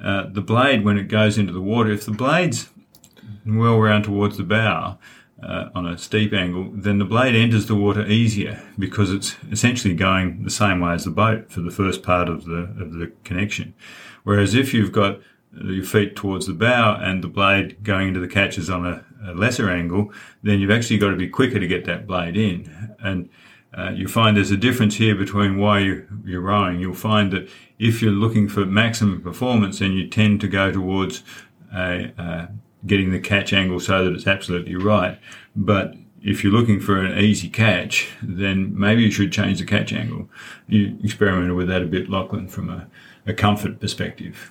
uh, 0.00 0.26
the 0.30 0.40
blade, 0.40 0.84
when 0.84 0.98
it 0.98 1.08
goes 1.08 1.38
into 1.38 1.52
the 1.52 1.60
water, 1.60 1.90
if 1.90 2.04
the 2.04 2.12
blade's 2.12 2.70
well 3.46 3.78
round 3.78 4.04
towards 4.04 4.36
the 4.36 4.42
bow, 4.42 4.98
uh, 5.42 5.68
on 5.74 5.86
a 5.86 5.98
steep 5.98 6.32
angle, 6.32 6.70
then 6.72 6.98
the 6.98 7.04
blade 7.04 7.34
enters 7.34 7.66
the 7.66 7.74
water 7.74 8.06
easier 8.06 8.62
because 8.78 9.12
it's 9.12 9.36
essentially 9.50 9.94
going 9.94 10.42
the 10.44 10.50
same 10.50 10.80
way 10.80 10.92
as 10.92 11.04
the 11.04 11.10
boat 11.10 11.50
for 11.50 11.60
the 11.60 11.70
first 11.70 12.02
part 12.02 12.28
of 12.28 12.44
the 12.44 12.74
of 12.80 12.94
the 12.94 13.12
connection. 13.24 13.74
Whereas 14.22 14.54
if 14.54 14.72
you've 14.72 14.92
got 14.92 15.20
your 15.62 15.84
feet 15.84 16.16
towards 16.16 16.46
the 16.46 16.52
bow 16.52 16.98
and 17.00 17.22
the 17.22 17.28
blade 17.28 17.82
going 17.82 18.08
into 18.08 18.20
the 18.20 18.28
catches 18.28 18.68
on 18.70 18.86
a, 18.86 19.04
a 19.24 19.34
lesser 19.34 19.70
angle, 19.70 20.12
then 20.42 20.60
you've 20.60 20.70
actually 20.70 20.98
got 20.98 21.10
to 21.10 21.16
be 21.16 21.28
quicker 21.28 21.60
to 21.60 21.66
get 21.66 21.84
that 21.84 22.06
blade 22.06 22.36
in. 22.36 22.96
And 23.00 23.28
uh, 23.76 23.90
you 23.90 24.08
find 24.08 24.36
there's 24.36 24.50
a 24.50 24.56
difference 24.56 24.96
here 24.96 25.14
between 25.14 25.58
why 25.58 25.80
you, 25.80 26.06
you're 26.24 26.40
rowing. 26.40 26.80
You'll 26.80 26.94
find 26.94 27.32
that 27.32 27.48
if 27.78 28.00
you're 28.00 28.12
looking 28.12 28.48
for 28.48 28.64
maximum 28.64 29.20
performance, 29.20 29.80
then 29.80 29.92
you 29.92 30.08
tend 30.08 30.40
to 30.42 30.48
go 30.48 30.70
towards 30.70 31.22
a, 31.74 32.12
uh, 32.18 32.46
getting 32.86 33.12
the 33.12 33.20
catch 33.20 33.52
angle 33.52 33.80
so 33.80 34.04
that 34.04 34.14
it's 34.14 34.26
absolutely 34.26 34.76
right. 34.76 35.18
But 35.56 35.94
if 36.22 36.42
you're 36.42 36.52
looking 36.52 36.80
for 36.80 36.98
an 36.98 37.18
easy 37.18 37.48
catch, 37.48 38.10
then 38.22 38.78
maybe 38.78 39.02
you 39.02 39.10
should 39.10 39.32
change 39.32 39.58
the 39.60 39.66
catch 39.66 39.92
angle. 39.92 40.28
You 40.68 40.98
experimented 41.02 41.54
with 41.54 41.68
that 41.68 41.82
a 41.82 41.86
bit, 41.86 42.08
Lachlan, 42.08 42.48
from 42.48 42.70
a, 42.70 42.86
a 43.26 43.34
comfort 43.34 43.78
perspective. 43.80 44.50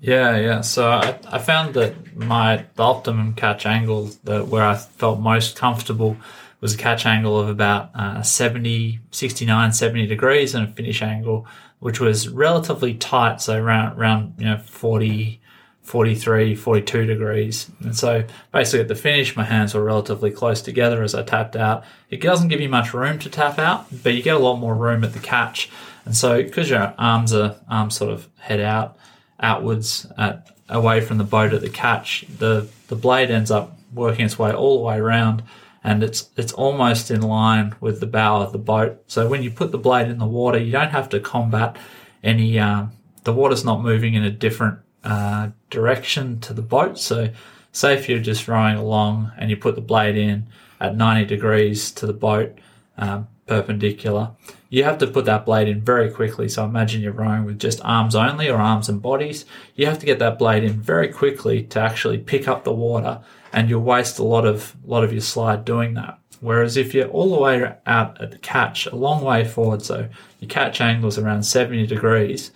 Yeah, 0.00 0.36
yeah. 0.36 0.60
So 0.62 0.90
I, 0.90 1.16
I 1.28 1.38
found 1.38 1.74
that 1.74 2.16
my 2.16 2.64
the 2.74 2.82
optimum 2.82 3.34
catch 3.34 3.66
angle 3.66 4.10
that 4.24 4.48
where 4.48 4.64
I 4.64 4.74
felt 4.74 5.20
most 5.20 5.56
comfortable 5.56 6.16
was 6.60 6.74
a 6.74 6.78
catch 6.78 7.06
angle 7.06 7.38
of 7.38 7.48
about 7.48 7.90
uh, 7.94 8.22
70, 8.22 8.98
69, 9.12 9.72
70 9.72 10.06
degrees 10.06 10.54
and 10.54 10.68
a 10.68 10.72
finish 10.72 11.02
angle, 11.02 11.46
which 11.78 12.00
was 12.00 12.28
relatively 12.28 12.94
tight. 12.94 13.40
So 13.40 13.56
around, 13.56 13.96
around, 13.96 14.34
you 14.38 14.46
know, 14.46 14.58
40, 14.58 15.40
43, 15.82 16.54
42 16.54 17.06
degrees. 17.06 17.70
And 17.80 17.96
so 17.96 18.24
basically 18.52 18.80
at 18.80 18.88
the 18.88 18.94
finish, 18.94 19.36
my 19.36 19.44
hands 19.44 19.74
were 19.74 19.82
relatively 19.82 20.30
close 20.30 20.62
together 20.62 21.02
as 21.02 21.14
I 21.14 21.22
tapped 21.22 21.56
out. 21.56 21.84
It 22.08 22.20
doesn't 22.20 22.48
give 22.48 22.60
you 22.60 22.68
much 22.68 22.94
room 22.94 23.18
to 23.20 23.28
tap 23.28 23.58
out, 23.58 23.86
but 24.02 24.14
you 24.14 24.22
get 24.22 24.36
a 24.36 24.38
lot 24.38 24.56
more 24.56 24.74
room 24.74 25.02
at 25.04 25.12
the 25.12 25.18
catch. 25.18 25.70
And 26.04 26.16
so 26.16 26.42
because 26.42 26.70
your 26.70 26.94
arms 26.98 27.34
are 27.34 27.56
arms 27.68 27.96
sort 27.96 28.12
of 28.12 28.28
head 28.38 28.60
out, 28.60 28.96
outwards, 29.40 30.06
at, 30.16 30.48
away 30.68 31.00
from 31.00 31.18
the 31.18 31.24
boat 31.24 31.52
at 31.52 31.60
the 31.60 31.68
catch, 31.68 32.24
the, 32.38 32.68
the 32.88 32.96
blade 32.96 33.30
ends 33.30 33.50
up 33.50 33.76
working 33.92 34.24
its 34.24 34.38
way 34.38 34.52
all 34.52 34.78
the 34.78 34.84
way 34.84 34.98
around 34.98 35.42
and 35.84 36.02
it's 36.02 36.30
it's 36.36 36.52
almost 36.52 37.10
in 37.10 37.22
line 37.22 37.74
with 37.80 38.00
the 38.00 38.06
bow 38.06 38.40
of 38.40 38.52
the 38.52 38.58
boat. 38.58 39.02
So 39.08 39.26
when 39.26 39.42
you 39.42 39.50
put 39.50 39.72
the 39.72 39.78
blade 39.78 40.08
in 40.08 40.18
the 40.18 40.26
water, 40.26 40.58
you 40.58 40.70
don't 40.70 40.90
have 40.90 41.08
to 41.08 41.20
combat 41.20 41.76
any. 42.22 42.58
Um, 42.58 42.92
the 43.24 43.32
water's 43.32 43.64
not 43.64 43.82
moving 43.82 44.14
in 44.14 44.22
a 44.22 44.30
different 44.30 44.78
uh, 45.04 45.50
direction 45.70 46.40
to 46.40 46.52
the 46.52 46.62
boat. 46.62 46.98
So, 46.98 47.30
say 47.72 47.94
if 47.94 48.08
you're 48.08 48.18
just 48.18 48.48
rowing 48.48 48.76
along 48.76 49.32
and 49.38 49.50
you 49.50 49.56
put 49.56 49.74
the 49.74 49.80
blade 49.80 50.16
in 50.16 50.46
at 50.80 50.96
90 50.96 51.26
degrees 51.26 51.90
to 51.92 52.06
the 52.06 52.12
boat, 52.12 52.58
um, 52.98 53.28
perpendicular, 53.46 54.30
you 54.68 54.84
have 54.84 54.98
to 54.98 55.06
put 55.06 55.24
that 55.24 55.44
blade 55.44 55.68
in 55.68 55.80
very 55.80 56.10
quickly. 56.10 56.48
So, 56.48 56.64
imagine 56.64 57.02
you're 57.02 57.12
rowing 57.12 57.44
with 57.44 57.58
just 57.58 57.80
arms 57.84 58.14
only 58.14 58.48
or 58.48 58.58
arms 58.58 58.88
and 58.88 59.02
bodies. 59.02 59.44
You 59.74 59.86
have 59.86 59.98
to 59.98 60.06
get 60.06 60.18
that 60.20 60.38
blade 60.38 60.64
in 60.64 60.80
very 60.80 61.08
quickly 61.08 61.62
to 61.64 61.80
actually 61.80 62.18
pick 62.18 62.48
up 62.48 62.64
the 62.64 62.72
water, 62.72 63.20
and 63.52 63.68
you'll 63.68 63.82
waste 63.82 64.18
a 64.18 64.24
lot 64.24 64.46
of 64.46 64.76
lot 64.84 65.04
of 65.04 65.12
your 65.12 65.22
slide 65.22 65.64
doing 65.64 65.94
that. 65.94 66.18
Whereas 66.42 66.76
if 66.76 66.92
you're 66.92 67.06
all 67.06 67.30
the 67.30 67.40
way 67.40 67.72
out 67.86 68.20
at 68.20 68.32
the 68.32 68.38
catch, 68.38 68.86
a 68.86 68.96
long 68.96 69.22
way 69.22 69.44
forward, 69.44 69.82
so 69.82 70.08
your 70.40 70.48
catch 70.48 70.80
angle 70.80 71.08
is 71.08 71.16
around 71.16 71.44
70 71.44 71.86
degrees, 71.86 72.50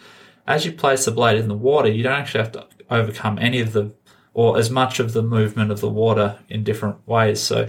as 0.47 0.65
you 0.65 0.73
place 0.73 1.05
the 1.05 1.11
blade 1.11 1.39
in 1.39 1.49
the 1.49 1.55
water, 1.55 1.89
you 1.89 2.03
don't 2.03 2.13
actually 2.13 2.45
have 2.45 2.53
to 2.53 2.67
overcome 2.91 3.39
any 3.39 3.61
of 3.61 3.73
the 3.73 3.93
or 4.33 4.59
as 4.59 4.71
much 4.71 5.01
of 5.01 5.15
the 5.15 5.23
movement 5.23 5.71
of 5.71 5.81
the 5.81 5.89
water 5.89 6.39
in 6.51 6.63
different 6.63 6.97
ways. 7.09 7.41
So 7.41 7.67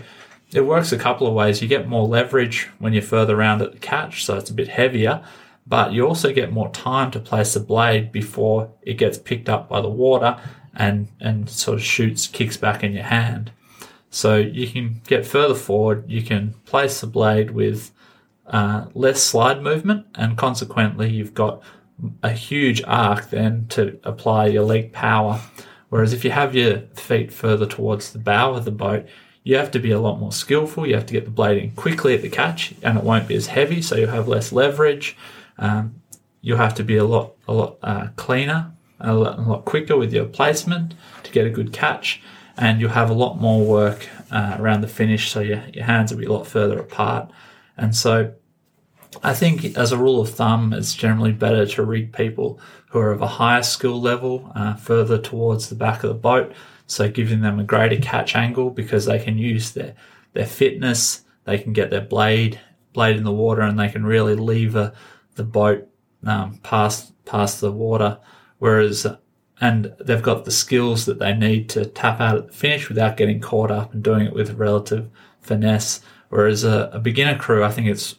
it 0.52 0.62
works 0.62 0.92
a 0.92 0.98
couple 0.98 1.26
of 1.26 1.34
ways. 1.34 1.62
You 1.62 1.68
get 1.70 1.88
more 1.88 2.06
leverage 2.06 2.70
when 2.80 2.92
you're 2.92 3.02
further 3.02 3.40
around 3.40 3.62
at 3.62 3.72
the 3.72 3.78
catch, 3.78 4.26
so 4.26 4.38
it's 4.38 4.50
a 4.50 4.54
bit 4.54 4.68
heavier, 4.68 5.24
but 5.66 5.94
you 5.94 6.06
also 6.06 6.34
get 6.34 6.52
more 6.52 6.70
time 6.72 7.10
to 7.12 7.22
place 7.22 7.54
the 7.54 7.62
blade 7.62 8.12
before 8.12 8.70
it 8.82 8.96
gets 8.96 9.18
picked 9.18 9.48
up 9.48 9.70
by 9.70 9.80
the 9.80 9.90
water 9.90 10.38
and, 10.76 11.08
and 11.22 11.50
sort 11.50 11.78
of 11.78 11.84
shoots, 11.84 12.28
kicks 12.28 12.58
back 12.58 12.84
in 12.84 12.92
your 12.92 13.04
hand. 13.04 13.52
So 14.10 14.36
you 14.36 14.68
can 14.68 15.02
get 15.08 15.26
further 15.26 15.56
forward, 15.56 16.10
you 16.10 16.22
can 16.22 16.54
place 16.66 17.00
the 17.00 17.08
blade 17.08 17.52
with 17.52 17.92
uh, 18.48 18.88
less 18.94 19.22
slide 19.22 19.62
movement, 19.62 20.06
and 20.16 20.38
consequently, 20.38 21.10
you've 21.10 21.34
got 21.34 21.62
a 22.24 22.32
huge 22.32 22.82
arc 22.86 23.30
then 23.30 23.68
to 23.70 24.00
apply 24.04 24.48
your 24.48 24.64
leg 24.64 24.94
power. 24.94 25.42
Whereas 25.90 26.14
if 26.14 26.24
you 26.24 26.32
have 26.32 26.56
your 26.56 26.80
feet 26.96 27.32
further 27.32 27.66
towards 27.66 28.12
the 28.12 28.20
bow 28.20 28.54
of 28.54 28.66
the 28.66 28.72
boat, 28.72 29.06
you 29.44 29.56
have 29.56 29.72
to 29.72 29.80
be 29.80 29.92
a 29.92 30.00
lot 30.00 30.20
more 30.20 30.34
skillful. 30.34 30.86
You 30.86 30.96
have 30.96 31.06
to 31.06 31.14
get 31.14 31.24
the 31.24 31.32
blade 31.32 31.64
in 31.64 31.72
quickly 31.72 32.14
at 32.14 32.22
the 32.22 32.30
catch, 32.30 32.74
and 32.84 32.98
it 32.98 33.04
won't 33.04 33.30
be 33.30 33.36
as 33.36 33.48
heavy, 33.48 33.82
so 33.82 33.96
you'll 33.96 34.10
have 34.10 34.28
less 34.28 34.52
leverage. 34.52 35.16
Um, 35.58 36.02
you 36.42 36.58
have 36.58 36.76
to 36.76 36.84
be 36.84 36.98
a 36.98 37.06
lot 37.06 37.34
a 37.48 37.54
lot 37.54 37.78
uh, 37.82 38.08
cleaner, 38.18 38.72
a 39.00 39.14
lot, 39.14 39.40
a 39.40 39.42
lot, 39.42 39.64
quicker 39.64 39.96
with 39.96 40.14
your 40.14 40.26
placement 40.26 40.96
to 41.24 41.32
get 41.32 41.48
a 41.48 41.50
good 41.50 41.72
catch, 41.72 42.22
and 42.58 42.82
you'll 42.82 42.90
have 42.90 43.10
a 43.10 43.14
lot 43.14 43.40
more 43.40 43.66
work 43.66 44.10
uh, 44.32 44.58
around 44.60 44.82
the 44.82 44.88
finish. 44.88 45.32
So 45.32 45.40
your 45.40 45.64
your 45.74 45.86
hands 45.86 46.12
will 46.12 46.20
be 46.20 46.26
a 46.26 46.34
lot 46.34 46.46
further 46.46 46.78
apart, 46.78 47.32
and 47.78 47.96
so 47.96 48.34
I 49.24 49.34
think 49.34 49.78
as 49.78 49.92
a 49.92 49.98
rule 49.98 50.22
of 50.22 50.30
thumb, 50.30 50.74
it's 50.74 50.94
generally 50.94 51.32
better 51.32 51.66
to 51.66 51.84
rig 51.84 52.14
people 52.14 52.60
who 52.90 53.00
are 53.00 53.12
of 53.12 53.22
a 53.22 53.28
higher 53.28 53.64
skill 53.64 54.02
level 54.02 54.52
uh, 54.56 54.76
further 54.76 55.18
towards 55.18 55.70
the 55.70 55.76
back 55.76 56.04
of 56.04 56.10
the 56.10 56.16
boat. 56.16 56.54
So 56.88 57.10
giving 57.10 57.42
them 57.42 57.60
a 57.60 57.64
greater 57.64 57.98
catch 57.98 58.36
angle 58.36 58.70
because 58.70 59.06
they 59.06 59.20
can 59.20 59.38
use 59.38 59.72
their, 59.72 59.96
their 60.34 60.46
fitness, 60.46 61.24
they 61.46 61.58
can 61.58 61.74
get 61.74 61.90
their 61.90 62.02
blade, 62.02 62.60
blade 62.94 63.18
in 63.18 63.24
the 63.24 63.32
water 63.32 63.62
and 63.62 63.80
they 63.80 63.90
can 63.90 64.06
really 64.06 64.36
lever 64.36 64.94
the 65.36 65.44
boat, 65.44 65.88
um, 66.26 66.60
past, 66.64 67.14
past 67.26 67.62
the 67.62 67.72
water. 67.72 68.20
Whereas, 68.60 69.06
and 69.60 69.94
they've 70.00 70.22
got 70.22 70.46
the 70.46 70.52
skills 70.52 71.06
that 71.06 71.20
they 71.20 71.34
need 71.34 71.70
to 71.70 71.86
tap 71.86 72.20
out 72.22 72.38
at 72.38 72.48
the 72.48 72.54
finish 72.54 72.90
without 72.90 73.18
getting 73.18 73.40
caught 73.40 73.72
up 73.72 73.94
and 73.94 74.04
doing 74.04 74.26
it 74.26 74.34
with 74.34 74.52
relative 74.52 75.10
finesse. 75.42 76.02
Whereas 76.30 76.64
a, 76.64 76.90
a 76.94 77.00
beginner 77.00 77.38
crew, 77.38 77.64
I 77.64 77.72
think 77.72 77.88
it's 77.88 78.16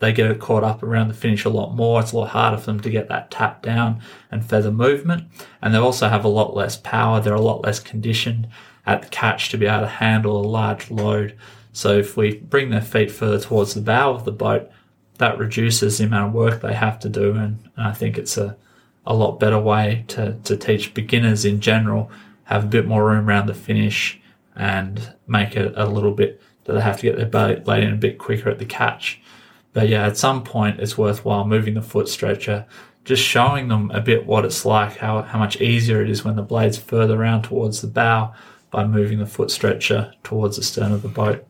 they 0.00 0.12
get 0.12 0.38
caught 0.38 0.62
up 0.62 0.82
around 0.82 1.08
the 1.08 1.14
finish 1.14 1.44
a 1.44 1.50
lot 1.50 1.74
more. 1.74 2.00
It's 2.00 2.12
a 2.12 2.18
lot 2.18 2.30
harder 2.30 2.58
for 2.58 2.66
them 2.66 2.80
to 2.80 2.90
get 2.90 3.08
that 3.08 3.30
tap 3.30 3.62
down 3.62 4.00
and 4.30 4.44
feather 4.44 4.70
movement. 4.70 5.24
And 5.60 5.74
they 5.74 5.78
also 5.78 6.08
have 6.08 6.24
a 6.24 6.28
lot 6.28 6.54
less 6.54 6.76
power. 6.76 7.20
They're 7.20 7.34
a 7.34 7.40
lot 7.40 7.64
less 7.64 7.80
conditioned 7.80 8.48
at 8.86 9.02
the 9.02 9.08
catch 9.08 9.48
to 9.50 9.58
be 9.58 9.66
able 9.66 9.80
to 9.80 9.86
handle 9.88 10.40
a 10.40 10.46
large 10.46 10.90
load. 10.90 11.36
So 11.72 11.98
if 11.98 12.16
we 12.16 12.36
bring 12.36 12.70
their 12.70 12.80
feet 12.80 13.10
further 13.10 13.40
towards 13.40 13.74
the 13.74 13.80
bow 13.80 14.12
of 14.12 14.24
the 14.24 14.32
boat, 14.32 14.70
that 15.18 15.38
reduces 15.38 15.98
the 15.98 16.04
amount 16.04 16.28
of 16.28 16.34
work 16.34 16.60
they 16.60 16.74
have 16.74 17.00
to 17.00 17.08
do. 17.08 17.32
And, 17.32 17.58
and 17.76 17.88
I 17.88 17.92
think 17.92 18.18
it's 18.18 18.36
a, 18.36 18.56
a 19.04 19.14
lot 19.14 19.40
better 19.40 19.58
way 19.58 20.04
to, 20.08 20.38
to 20.44 20.56
teach 20.56 20.94
beginners 20.94 21.44
in 21.44 21.60
general, 21.60 22.10
have 22.44 22.64
a 22.64 22.68
bit 22.68 22.86
more 22.86 23.04
room 23.04 23.28
around 23.28 23.46
the 23.46 23.54
finish 23.54 24.20
and 24.54 25.12
make 25.26 25.56
it 25.56 25.72
a 25.76 25.86
little 25.86 26.12
bit 26.12 26.40
that 26.64 26.74
they 26.74 26.80
have 26.80 26.96
to 26.98 27.02
get 27.02 27.16
their 27.16 27.26
boat 27.26 27.66
laid 27.66 27.82
in 27.82 27.92
a 27.92 27.96
bit 27.96 28.18
quicker 28.18 28.48
at 28.48 28.58
the 28.58 28.64
catch. 28.64 29.20
But 29.72 29.88
yeah, 29.88 30.06
at 30.06 30.16
some 30.16 30.42
point 30.42 30.80
it's 30.80 30.98
worthwhile 30.98 31.44
moving 31.44 31.74
the 31.74 31.82
foot 31.82 32.08
stretcher, 32.08 32.66
just 33.04 33.22
showing 33.22 33.68
them 33.68 33.90
a 33.92 34.00
bit 34.00 34.26
what 34.26 34.44
it's 34.44 34.64
like, 34.64 34.96
how, 34.96 35.22
how 35.22 35.38
much 35.38 35.60
easier 35.60 36.02
it 36.02 36.10
is 36.10 36.24
when 36.24 36.36
the 36.36 36.42
blade's 36.42 36.78
further 36.78 37.20
around 37.20 37.42
towards 37.42 37.80
the 37.80 37.86
bow 37.86 38.34
by 38.70 38.84
moving 38.86 39.18
the 39.18 39.26
foot 39.26 39.50
stretcher 39.50 40.12
towards 40.22 40.56
the 40.56 40.62
stern 40.62 40.92
of 40.92 41.02
the 41.02 41.08
boat. 41.08 41.46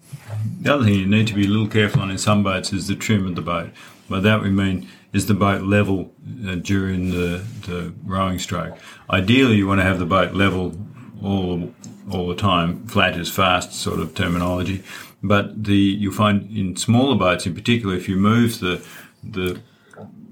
The 0.61 0.73
other 0.73 0.85
thing 0.85 0.95
you 0.95 1.07
need 1.07 1.27
to 1.29 1.35
be 1.35 1.47
a 1.47 1.49
little 1.49 1.67
careful 1.67 2.03
on 2.03 2.11
in 2.11 2.19
some 2.19 2.43
boats 2.43 2.73
is 2.73 2.87
the 2.87 2.95
trim 2.95 3.27
of 3.27 3.35
the 3.35 3.43
boat. 3.43 3.71
By 4.09 4.21
that 4.21 4.43
we 4.43 4.51
mean 4.51 4.89
is 5.13 5.27
the 5.27 5.35
boat 5.35 5.63
level 5.63 6.13
uh, 6.47 6.57
during 6.57 7.11
the, 7.11 7.45
the 7.67 7.93
rowing 8.05 8.39
stroke. 8.39 8.79
Ideally, 9.11 9.57
you 9.57 9.67
want 9.67 9.81
to 9.81 9.85
have 9.85 9.99
the 9.99 10.07
boat 10.07 10.35
level 10.35 10.77
all 11.23 11.73
all 12.11 12.29
the 12.29 12.35
time, 12.35 12.87
flat 12.87 13.19
is 13.19 13.31
fast 13.31 13.73
sort 13.73 14.01
of 14.01 14.15
terminology. 14.15 14.83
But 15.23 15.65
the 15.65 15.77
you'll 15.77 16.13
find 16.13 16.51
in 16.57 16.77
smaller 16.77 17.17
boats, 17.17 17.47
in 17.47 17.55
particular, 17.55 17.95
if 17.95 18.09
you 18.09 18.17
move 18.17 18.61
the 18.61 18.87
the 19.23 19.61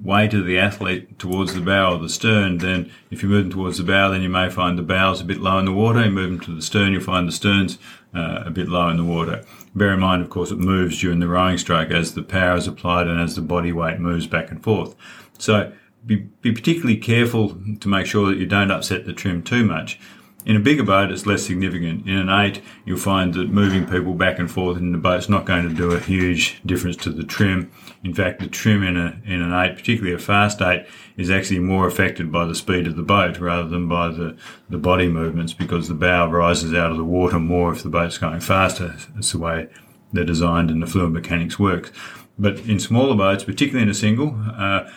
weight 0.02 0.32
of 0.34 0.46
the 0.46 0.58
athlete 0.58 1.18
towards 1.18 1.54
the 1.54 1.60
bow 1.60 1.94
or 1.94 1.98
the 1.98 2.08
stern, 2.08 2.58
then 2.58 2.90
if 3.10 3.22
you 3.22 3.28
move 3.28 3.44
them 3.44 3.52
towards 3.52 3.78
the 3.78 3.84
bow, 3.84 4.10
then 4.10 4.22
you 4.22 4.28
may 4.28 4.48
find 4.48 4.78
the 4.78 4.82
bows 4.82 5.20
a 5.20 5.24
bit 5.24 5.38
low 5.38 5.58
in 5.58 5.64
the 5.64 5.72
water. 5.72 6.04
You 6.04 6.10
move 6.12 6.30
them 6.30 6.40
to 6.40 6.54
the 6.54 6.62
stern, 6.62 6.92
you'll 6.92 7.02
find 7.02 7.26
the 7.26 7.32
sterns 7.32 7.78
uh, 8.14 8.44
a 8.46 8.50
bit 8.50 8.68
low 8.68 8.88
in 8.88 8.96
the 8.96 9.04
water. 9.04 9.44
Bear 9.74 9.92
in 9.94 10.00
mind, 10.00 10.22
of 10.22 10.30
course, 10.30 10.52
it 10.52 10.58
moves 10.58 11.00
during 11.00 11.18
the 11.18 11.28
rowing 11.28 11.58
stroke 11.58 11.90
as 11.90 12.14
the 12.14 12.22
power 12.22 12.56
is 12.56 12.68
applied 12.68 13.08
and 13.08 13.20
as 13.20 13.34
the 13.34 13.42
body 13.42 13.72
weight 13.72 13.98
moves 13.98 14.26
back 14.26 14.50
and 14.50 14.62
forth. 14.62 14.94
So 15.38 15.72
be, 16.06 16.16
be 16.40 16.52
particularly 16.52 16.96
careful 16.96 17.58
to 17.80 17.88
make 17.88 18.06
sure 18.06 18.28
that 18.28 18.38
you 18.38 18.46
don't 18.46 18.70
upset 18.70 19.06
the 19.06 19.12
trim 19.12 19.42
too 19.42 19.64
much. 19.64 19.98
In 20.46 20.54
a 20.54 20.60
bigger 20.60 20.84
boat, 20.84 21.10
it's 21.10 21.26
less 21.26 21.42
significant. 21.42 22.06
In 22.06 22.16
an 22.16 22.30
eight, 22.30 22.62
you'll 22.84 22.98
find 22.98 23.34
that 23.34 23.50
moving 23.50 23.84
people 23.84 24.14
back 24.14 24.38
and 24.38 24.48
forth 24.48 24.78
in 24.78 24.92
the 24.92 24.98
boat's 24.98 25.28
not 25.28 25.44
going 25.44 25.68
to 25.68 25.74
do 25.74 25.90
a 25.90 25.98
huge 25.98 26.62
difference 26.64 26.96
to 26.98 27.10
the 27.10 27.24
trim. 27.24 27.72
In 28.04 28.14
fact, 28.14 28.38
the 28.38 28.46
trim 28.46 28.84
in 28.84 28.96
a 28.96 29.20
in 29.24 29.42
an 29.42 29.52
eight, 29.52 29.74
particularly 29.74 30.14
a 30.14 30.20
fast 30.20 30.62
eight, 30.62 30.86
is 31.16 31.32
actually 31.32 31.58
more 31.58 31.88
affected 31.88 32.30
by 32.30 32.44
the 32.44 32.54
speed 32.54 32.86
of 32.86 32.94
the 32.94 33.02
boat 33.02 33.40
rather 33.40 33.68
than 33.68 33.88
by 33.88 34.06
the, 34.06 34.36
the 34.70 34.78
body 34.78 35.08
movements 35.08 35.52
because 35.52 35.88
the 35.88 35.94
bow 35.94 36.30
rises 36.30 36.72
out 36.72 36.92
of 36.92 36.96
the 36.96 37.04
water 37.04 37.40
more 37.40 37.72
if 37.72 37.82
the 37.82 37.88
boat's 37.88 38.16
going 38.16 38.40
faster. 38.40 38.94
That's 39.16 39.32
the 39.32 39.38
way 39.38 39.68
they're 40.12 40.22
designed 40.22 40.70
and 40.70 40.80
the 40.80 40.86
fluid 40.86 41.12
mechanics 41.12 41.58
works. 41.58 41.90
But 42.38 42.60
in 42.60 42.78
smaller 42.78 43.16
boats, 43.16 43.42
particularly 43.42 43.82
in 43.82 43.88
a 43.88 43.94
single, 43.94 44.38
uh, 44.56 44.88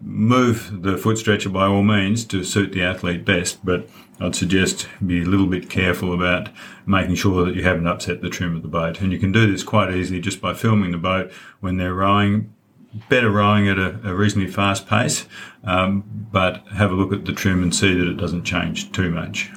move 0.00 0.82
the 0.82 0.96
foot 0.96 1.18
stretcher 1.18 1.48
by 1.48 1.66
all 1.66 1.82
means 1.82 2.24
to 2.26 2.44
suit 2.44 2.72
the 2.72 2.82
athlete 2.82 3.24
best, 3.24 3.64
but 3.64 3.88
I'd 4.20 4.34
suggest 4.34 4.88
be 5.04 5.22
a 5.22 5.26
little 5.26 5.46
bit 5.46 5.68
careful 5.68 6.14
about 6.14 6.48
making 6.86 7.16
sure 7.16 7.44
that 7.44 7.54
you 7.54 7.62
haven't 7.62 7.86
upset 7.86 8.22
the 8.22 8.30
trim 8.30 8.56
of 8.56 8.62
the 8.62 8.68
boat. 8.68 9.00
And 9.00 9.12
you 9.12 9.18
can 9.18 9.32
do 9.32 9.50
this 9.50 9.62
quite 9.62 9.94
easily 9.94 10.20
just 10.20 10.40
by 10.40 10.54
filming 10.54 10.92
the 10.92 10.98
boat 10.98 11.30
when 11.60 11.76
they're 11.76 11.94
rowing, 11.94 12.54
better 13.08 13.30
rowing 13.30 13.68
at 13.68 13.78
a, 13.78 14.00
a 14.04 14.14
reasonably 14.14 14.50
fast 14.50 14.86
pace, 14.86 15.26
um, 15.64 16.04
but 16.32 16.66
have 16.68 16.90
a 16.90 16.94
look 16.94 17.12
at 17.12 17.26
the 17.26 17.32
trim 17.32 17.62
and 17.62 17.74
see 17.74 17.94
that 17.94 18.08
it 18.08 18.16
doesn't 18.16 18.44
change 18.44 18.92
too 18.92 19.10
much 19.10 19.50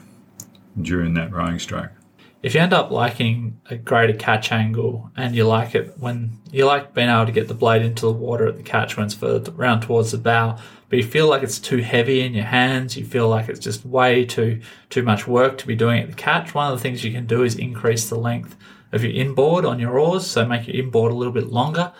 during 0.82 1.13
that 1.13 1.32
rowing 1.32 1.60
stroke 1.60 1.91
if 2.41 2.56
you 2.56 2.62
end 2.62 2.73
up 2.73 2.89
liking 2.89 3.60
a 3.69 3.75
greater 3.75 4.13
catch 4.13 4.52
angle 4.52 5.12
and 5.17 5.36
you 5.36 5.45
like 5.45 5.75
it 5.75 5.93
when 5.99 6.38
you 6.52 6.65
like 6.65 6.93
being 6.93 7.10
able 7.10 7.25
to 7.25 7.32
get 7.32 7.47
the 7.47 7.54
blade 7.54 7.82
into 7.82 8.06
the 8.06 8.12
water 8.12 8.47
at 8.47 8.58
the 8.58 8.63
catch 8.63 8.95
when 8.95 9.06
it's 9.06 9.15
further 9.15 9.52
around 9.52 9.82
towards 9.82 10.12
the 10.12 10.17
bow, 10.17 10.58
but 10.88 10.97
you 10.97 11.04
feel 11.04 11.28
like 11.28 11.43
it's 11.43 11.60
too 11.60 11.78
heavy 11.78 12.21
in 12.21 12.34
your 12.34 12.45
hands, 12.45 12.95
you 12.95 13.06
feel 13.06 13.28
like 13.28 13.49
it's 13.49 13.60
just 13.60 13.86
way 13.86 14.25
too 14.25 14.62
too 14.89 15.04
much 15.04 15.28
work 15.28 15.58
to 15.58 15.67
be 15.67 15.75
doing 15.75 16.02
at 16.02 16.10
the 16.10 16.15
catch, 16.15 16.54
one 16.54 16.71
of 16.71 16.78
the 16.78 16.82
things 16.82 17.04
you 17.04 17.12
can 17.12 17.28
do 17.28 17.43
is 17.43 17.56
increase 17.56 18.10
the 18.10 18.17
length 18.17 18.56
of 18.91 19.04
your 19.04 19.13
inboard 19.13 19.65
on 19.65 19.80
your 19.80 19.99
oars, 19.99 20.25
so 20.25 20.45
make 20.45 20.67
your 20.67 20.82
inboard 20.82 21.12
a 21.12 21.15
little 21.15 21.34
bit 21.34 21.47
longer. 21.47 21.91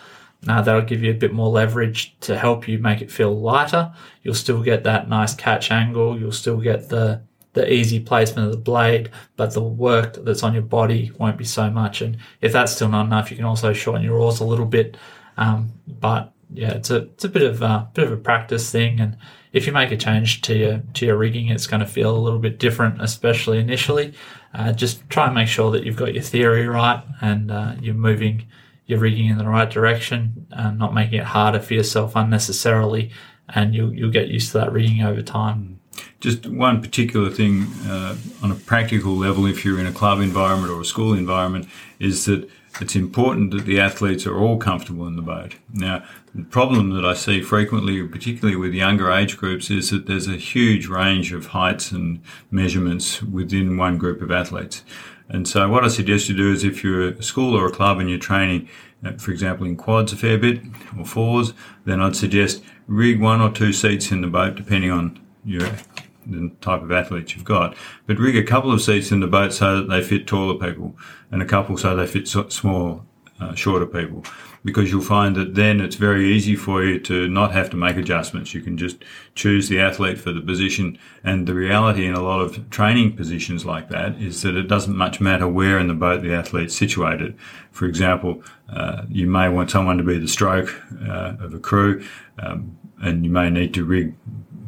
Now 0.42 0.62
that'll 0.62 0.80
give 0.82 1.02
you 1.02 1.10
a 1.10 1.14
bit 1.14 1.34
more 1.34 1.48
leverage 1.48 2.18
to 2.20 2.38
help 2.38 2.66
you 2.66 2.78
make 2.78 3.02
it 3.02 3.10
feel 3.10 3.38
lighter. 3.38 3.92
You'll 4.22 4.34
still 4.34 4.62
get 4.62 4.84
that 4.84 5.08
nice 5.08 5.34
catch 5.34 5.70
angle. 5.70 6.18
You'll 6.18 6.32
still 6.32 6.56
get 6.56 6.88
the 6.88 7.22
the 7.52 7.72
easy 7.72 7.98
placement 7.98 8.46
of 8.46 8.52
the 8.52 8.58
blade, 8.58 9.10
but 9.36 9.52
the 9.52 9.62
work 9.62 10.14
that's 10.24 10.42
on 10.42 10.52
your 10.52 10.62
body 10.62 11.10
won't 11.18 11.36
be 11.36 11.44
so 11.44 11.70
much. 11.70 12.00
And 12.00 12.16
if 12.40 12.52
that's 12.52 12.72
still 12.72 12.88
not 12.88 13.06
enough, 13.06 13.30
you 13.30 13.36
can 13.36 13.46
also 13.46 13.72
shorten 13.72 14.04
your 14.04 14.18
oars 14.18 14.40
a 14.40 14.44
little 14.44 14.66
bit. 14.66 14.96
Um, 15.36 15.72
but 15.86 16.32
yeah, 16.52 16.72
it's 16.72 16.90
a 16.90 16.96
it's 16.96 17.24
a 17.24 17.28
bit 17.28 17.42
of 17.42 17.62
a 17.62 17.88
bit 17.94 18.06
of 18.06 18.12
a 18.12 18.16
practice 18.16 18.70
thing. 18.70 19.00
And 19.00 19.16
if 19.52 19.66
you 19.66 19.72
make 19.72 19.90
a 19.90 19.96
change 19.96 20.42
to 20.42 20.56
your 20.56 20.82
to 20.94 21.06
your 21.06 21.16
rigging, 21.16 21.48
it's 21.48 21.66
going 21.66 21.80
to 21.80 21.86
feel 21.86 22.16
a 22.16 22.18
little 22.18 22.38
bit 22.38 22.58
different, 22.58 23.02
especially 23.02 23.58
initially. 23.58 24.14
Uh, 24.54 24.72
just 24.72 25.08
try 25.10 25.26
and 25.26 25.34
make 25.34 25.48
sure 25.48 25.70
that 25.70 25.84
you've 25.84 25.96
got 25.96 26.14
your 26.14 26.22
theory 26.22 26.66
right 26.66 27.02
and 27.20 27.50
uh, 27.50 27.74
you're 27.80 27.94
moving 27.94 28.46
your 28.86 28.98
rigging 28.98 29.26
in 29.26 29.38
the 29.38 29.46
right 29.46 29.70
direction, 29.70 30.46
and 30.50 30.78
not 30.78 30.92
making 30.92 31.20
it 31.20 31.24
harder 31.24 31.60
for 31.60 31.74
yourself 31.74 32.12
unnecessarily. 32.16 33.10
And 33.48 33.74
you'll 33.74 33.92
you'll 33.92 34.10
get 34.10 34.28
used 34.28 34.52
to 34.52 34.58
that 34.58 34.72
rigging 34.72 35.02
over 35.02 35.22
time. 35.22 35.79
Just 36.20 36.46
one 36.46 36.80
particular 36.82 37.30
thing 37.30 37.64
uh, 37.86 38.16
on 38.42 38.50
a 38.50 38.54
practical 38.54 39.16
level, 39.16 39.46
if 39.46 39.64
you're 39.64 39.80
in 39.80 39.86
a 39.86 39.92
club 39.92 40.20
environment 40.20 40.72
or 40.72 40.80
a 40.80 40.84
school 40.84 41.14
environment, 41.14 41.68
is 41.98 42.24
that 42.26 42.48
it's 42.80 42.94
important 42.94 43.50
that 43.50 43.64
the 43.64 43.80
athletes 43.80 44.26
are 44.26 44.38
all 44.38 44.56
comfortable 44.56 45.06
in 45.06 45.16
the 45.16 45.22
boat. 45.22 45.56
Now, 45.72 46.04
the 46.34 46.44
problem 46.44 46.90
that 46.90 47.04
I 47.04 47.14
see 47.14 47.42
frequently, 47.42 48.06
particularly 48.06 48.56
with 48.56 48.72
younger 48.72 49.10
age 49.10 49.36
groups, 49.36 49.70
is 49.70 49.90
that 49.90 50.06
there's 50.06 50.28
a 50.28 50.36
huge 50.36 50.86
range 50.86 51.32
of 51.32 51.46
heights 51.46 51.90
and 51.90 52.22
measurements 52.50 53.22
within 53.22 53.76
one 53.76 53.98
group 53.98 54.22
of 54.22 54.30
athletes. 54.30 54.84
And 55.28 55.46
so, 55.48 55.68
what 55.68 55.84
I 55.84 55.88
suggest 55.88 56.28
you 56.28 56.36
do 56.36 56.52
is 56.52 56.64
if 56.64 56.82
you're 56.84 57.08
a 57.08 57.22
school 57.22 57.56
or 57.56 57.66
a 57.66 57.72
club 57.72 57.98
and 57.98 58.08
you're 58.08 58.18
training, 58.18 58.68
uh, 59.04 59.12
for 59.12 59.30
example, 59.30 59.66
in 59.66 59.76
quads 59.76 60.12
a 60.12 60.16
fair 60.16 60.38
bit 60.38 60.60
or 60.98 61.04
fours, 61.04 61.52
then 61.84 62.00
I'd 62.00 62.16
suggest 62.16 62.62
rig 62.86 63.20
one 63.20 63.40
or 63.40 63.50
two 63.50 63.72
seats 63.72 64.10
in 64.10 64.20
the 64.20 64.26
boat, 64.26 64.56
depending 64.56 64.90
on 64.90 65.19
the 65.44 66.52
type 66.60 66.82
of 66.82 66.92
athletes 66.92 67.34
you've 67.34 67.44
got, 67.44 67.76
but 68.06 68.18
rig 68.18 68.36
a 68.36 68.42
couple 68.42 68.72
of 68.72 68.82
seats 68.82 69.10
in 69.10 69.20
the 69.20 69.26
boat 69.26 69.52
so 69.52 69.76
that 69.76 69.88
they 69.88 70.02
fit 70.02 70.26
taller 70.26 70.54
people, 70.54 70.96
and 71.30 71.42
a 71.42 71.46
couple 71.46 71.76
so 71.76 71.96
they 71.96 72.06
fit 72.06 72.28
small, 72.28 73.04
uh, 73.40 73.54
shorter 73.54 73.86
people. 73.86 74.24
Because 74.62 74.90
you'll 74.90 75.00
find 75.00 75.36
that 75.36 75.54
then 75.54 75.80
it's 75.80 75.96
very 75.96 76.30
easy 76.30 76.54
for 76.54 76.84
you 76.84 77.00
to 77.00 77.26
not 77.28 77.52
have 77.52 77.70
to 77.70 77.78
make 77.78 77.96
adjustments. 77.96 78.52
You 78.52 78.60
can 78.60 78.76
just 78.76 78.98
choose 79.34 79.70
the 79.70 79.80
athlete 79.80 80.18
for 80.18 80.32
the 80.32 80.42
position. 80.42 80.98
And 81.24 81.48
the 81.48 81.54
reality 81.54 82.04
in 82.04 82.12
a 82.12 82.22
lot 82.22 82.42
of 82.42 82.68
training 82.68 83.16
positions 83.16 83.64
like 83.64 83.88
that 83.88 84.20
is 84.20 84.42
that 84.42 84.56
it 84.56 84.68
doesn't 84.68 84.94
much 84.94 85.18
matter 85.18 85.48
where 85.48 85.78
in 85.78 85.88
the 85.88 85.94
boat 85.94 86.20
the 86.20 86.34
athlete's 86.34 86.76
situated. 86.76 87.38
For 87.70 87.86
example, 87.86 88.42
uh, 88.68 89.06
you 89.08 89.26
may 89.26 89.48
want 89.48 89.70
someone 89.70 89.96
to 89.96 90.04
be 90.04 90.18
the 90.18 90.28
stroke 90.28 90.78
uh, 91.08 91.36
of 91.40 91.54
a 91.54 91.58
crew, 91.58 92.04
um, 92.38 92.76
and 93.00 93.24
you 93.24 93.30
may 93.30 93.48
need 93.48 93.72
to 93.72 93.84
rig 93.86 94.14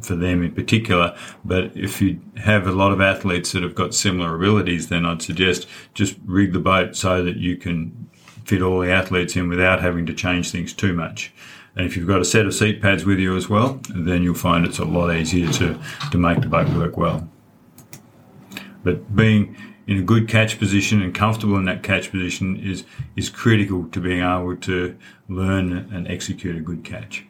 for 0.02 0.14
them 0.14 0.42
in 0.42 0.52
particular. 0.52 1.16
But 1.44 1.76
if 1.76 2.02
you 2.02 2.20
have 2.36 2.66
a 2.66 2.72
lot 2.72 2.92
of 2.92 3.00
athletes 3.00 3.52
that 3.52 3.62
have 3.62 3.74
got 3.74 3.94
similar 3.94 4.34
abilities, 4.34 4.88
then 4.88 5.06
I'd 5.06 5.22
suggest 5.22 5.66
just 5.94 6.16
rig 6.24 6.52
the 6.52 6.60
boat 6.60 6.96
so 6.96 7.22
that 7.22 7.36
you 7.36 7.56
can 7.56 8.10
fit 8.44 8.62
all 8.62 8.80
the 8.80 8.90
athletes 8.90 9.36
in 9.36 9.48
without 9.48 9.80
having 9.80 10.06
to 10.06 10.14
change 10.14 10.50
things 10.50 10.72
too 10.72 10.92
much. 10.92 11.32
And 11.74 11.86
if 11.86 11.96
you've 11.96 12.08
got 12.08 12.20
a 12.20 12.24
set 12.24 12.44
of 12.44 12.54
seat 12.54 12.82
pads 12.82 13.04
with 13.04 13.18
you 13.18 13.36
as 13.36 13.48
well, 13.48 13.80
then 13.94 14.22
you'll 14.22 14.34
find 14.34 14.66
it's 14.66 14.78
a 14.78 14.84
lot 14.84 15.14
easier 15.14 15.50
to, 15.52 15.78
to 16.10 16.18
make 16.18 16.40
the 16.40 16.48
boat 16.48 16.68
work 16.70 16.96
well. 16.96 17.28
But 18.84 19.14
being 19.14 19.56
in 19.86 19.98
a 19.98 20.02
good 20.02 20.28
catch 20.28 20.58
position 20.58 21.02
and 21.02 21.14
comfortable 21.14 21.56
in 21.56 21.64
that 21.64 21.82
catch 21.82 22.10
position 22.10 22.56
is 22.56 22.84
is 23.16 23.28
critical 23.28 23.86
to 23.88 24.00
being 24.00 24.20
able 24.20 24.56
to 24.56 24.96
learn 25.28 25.72
and 25.72 26.06
execute 26.08 26.56
a 26.56 26.60
good 26.60 26.84
catch. 26.84 27.24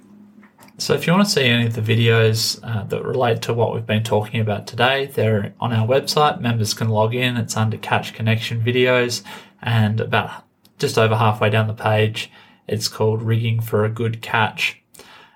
So, 0.82 0.94
if 0.94 1.06
you 1.06 1.12
want 1.12 1.26
to 1.26 1.30
see 1.30 1.44
any 1.44 1.64
of 1.64 1.76
the 1.76 1.80
videos 1.80 2.58
uh, 2.64 2.82
that 2.86 3.04
relate 3.04 3.40
to 3.42 3.54
what 3.54 3.72
we've 3.72 3.86
been 3.86 4.02
talking 4.02 4.40
about 4.40 4.66
today, 4.66 5.06
they're 5.06 5.54
on 5.60 5.72
our 5.72 5.86
website. 5.86 6.40
Members 6.40 6.74
can 6.74 6.88
log 6.88 7.14
in. 7.14 7.36
It's 7.36 7.56
under 7.56 7.76
Catch 7.76 8.14
Connection 8.14 8.60
videos, 8.60 9.22
and 9.62 10.00
about 10.00 10.44
just 10.80 10.98
over 10.98 11.14
halfway 11.14 11.50
down 11.50 11.68
the 11.68 11.72
page, 11.72 12.32
it's 12.66 12.88
called 12.88 13.22
Rigging 13.22 13.60
for 13.60 13.84
a 13.84 13.88
Good 13.88 14.22
Catch. 14.22 14.82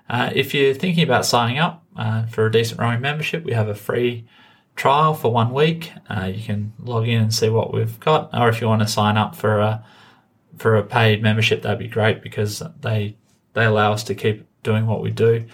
Uh, 0.09 0.31
if 0.35 0.53
you're 0.53 0.73
thinking 0.73 1.05
about 1.05 1.25
signing 1.25 1.59
up 1.59 1.81
uh, 1.95 2.25
for 2.25 2.45
a 2.45 2.51
decent 2.51 2.81
rowing 2.81 2.99
membership, 2.99 3.45
we 3.45 3.53
have 3.53 3.69
a 3.69 3.75
free 3.75 4.27
trial 4.75 5.13
for 5.13 5.31
one 5.31 5.53
week. 5.53 5.93
Uh, 6.09 6.25
you 6.25 6.43
can 6.43 6.73
log 6.77 7.07
in 7.07 7.21
and 7.21 7.33
see 7.33 7.47
what 7.47 7.73
we've 7.73 8.01
got, 8.01 8.37
or 8.37 8.49
if 8.49 8.59
you 8.59 8.67
want 8.67 8.81
to 8.81 8.87
sign 8.87 9.15
up 9.15 9.33
for 9.33 9.61
a 9.61 9.85
for 10.57 10.75
a 10.75 10.83
paid 10.83 11.23
membership, 11.23 11.61
that'd 11.61 11.79
be 11.79 11.87
great 11.87 12.21
because 12.21 12.61
they 12.81 13.15
they 13.53 13.63
allow 13.63 13.93
us 13.93 14.03
to 14.03 14.13
keep 14.13 14.45
doing 14.67 14.85
what 14.85 15.01
we 15.01 15.11
do. 15.11 15.45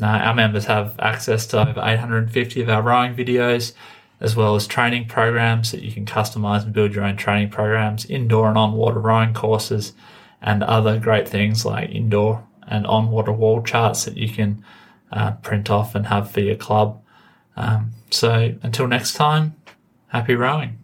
Uh, 0.00 0.06
our 0.06 0.34
members 0.34 0.66
have 0.66 0.94
access 1.00 1.46
to 1.46 1.60
over 1.60 1.80
850 1.82 2.60
of 2.60 2.68
our 2.68 2.82
rowing 2.82 3.14
videos, 3.14 3.72
as 4.20 4.36
well 4.36 4.54
as 4.54 4.66
training 4.66 5.08
programs 5.08 5.72
that 5.72 5.82
you 5.82 5.90
can 5.90 6.04
customize 6.04 6.64
and 6.64 6.72
build 6.74 6.94
your 6.94 7.04
own 7.04 7.16
training 7.16 7.48
programs, 7.48 8.04
indoor 8.04 8.48
and 8.48 8.58
on 8.58 8.74
water 8.74 9.00
rowing 9.00 9.32
courses, 9.32 9.94
and 10.42 10.62
other 10.62 11.00
great 11.00 11.26
things 11.26 11.64
like 11.64 11.90
indoor 11.90 12.46
and 12.66 12.86
on 12.86 13.10
water 13.10 13.32
wall 13.32 13.62
charts 13.62 14.04
that 14.04 14.16
you 14.18 14.28
can 14.28 14.62
uh, 15.10 15.32
print 15.32 15.70
off 15.70 15.94
and 15.94 16.06
have 16.06 16.30
for 16.30 16.40
your 16.40 16.56
club. 16.56 17.00
Um, 17.56 17.92
so 18.10 18.54
until 18.62 18.86
next 18.86 19.14
time, 19.14 19.56
happy 20.08 20.34
rowing. 20.34 20.77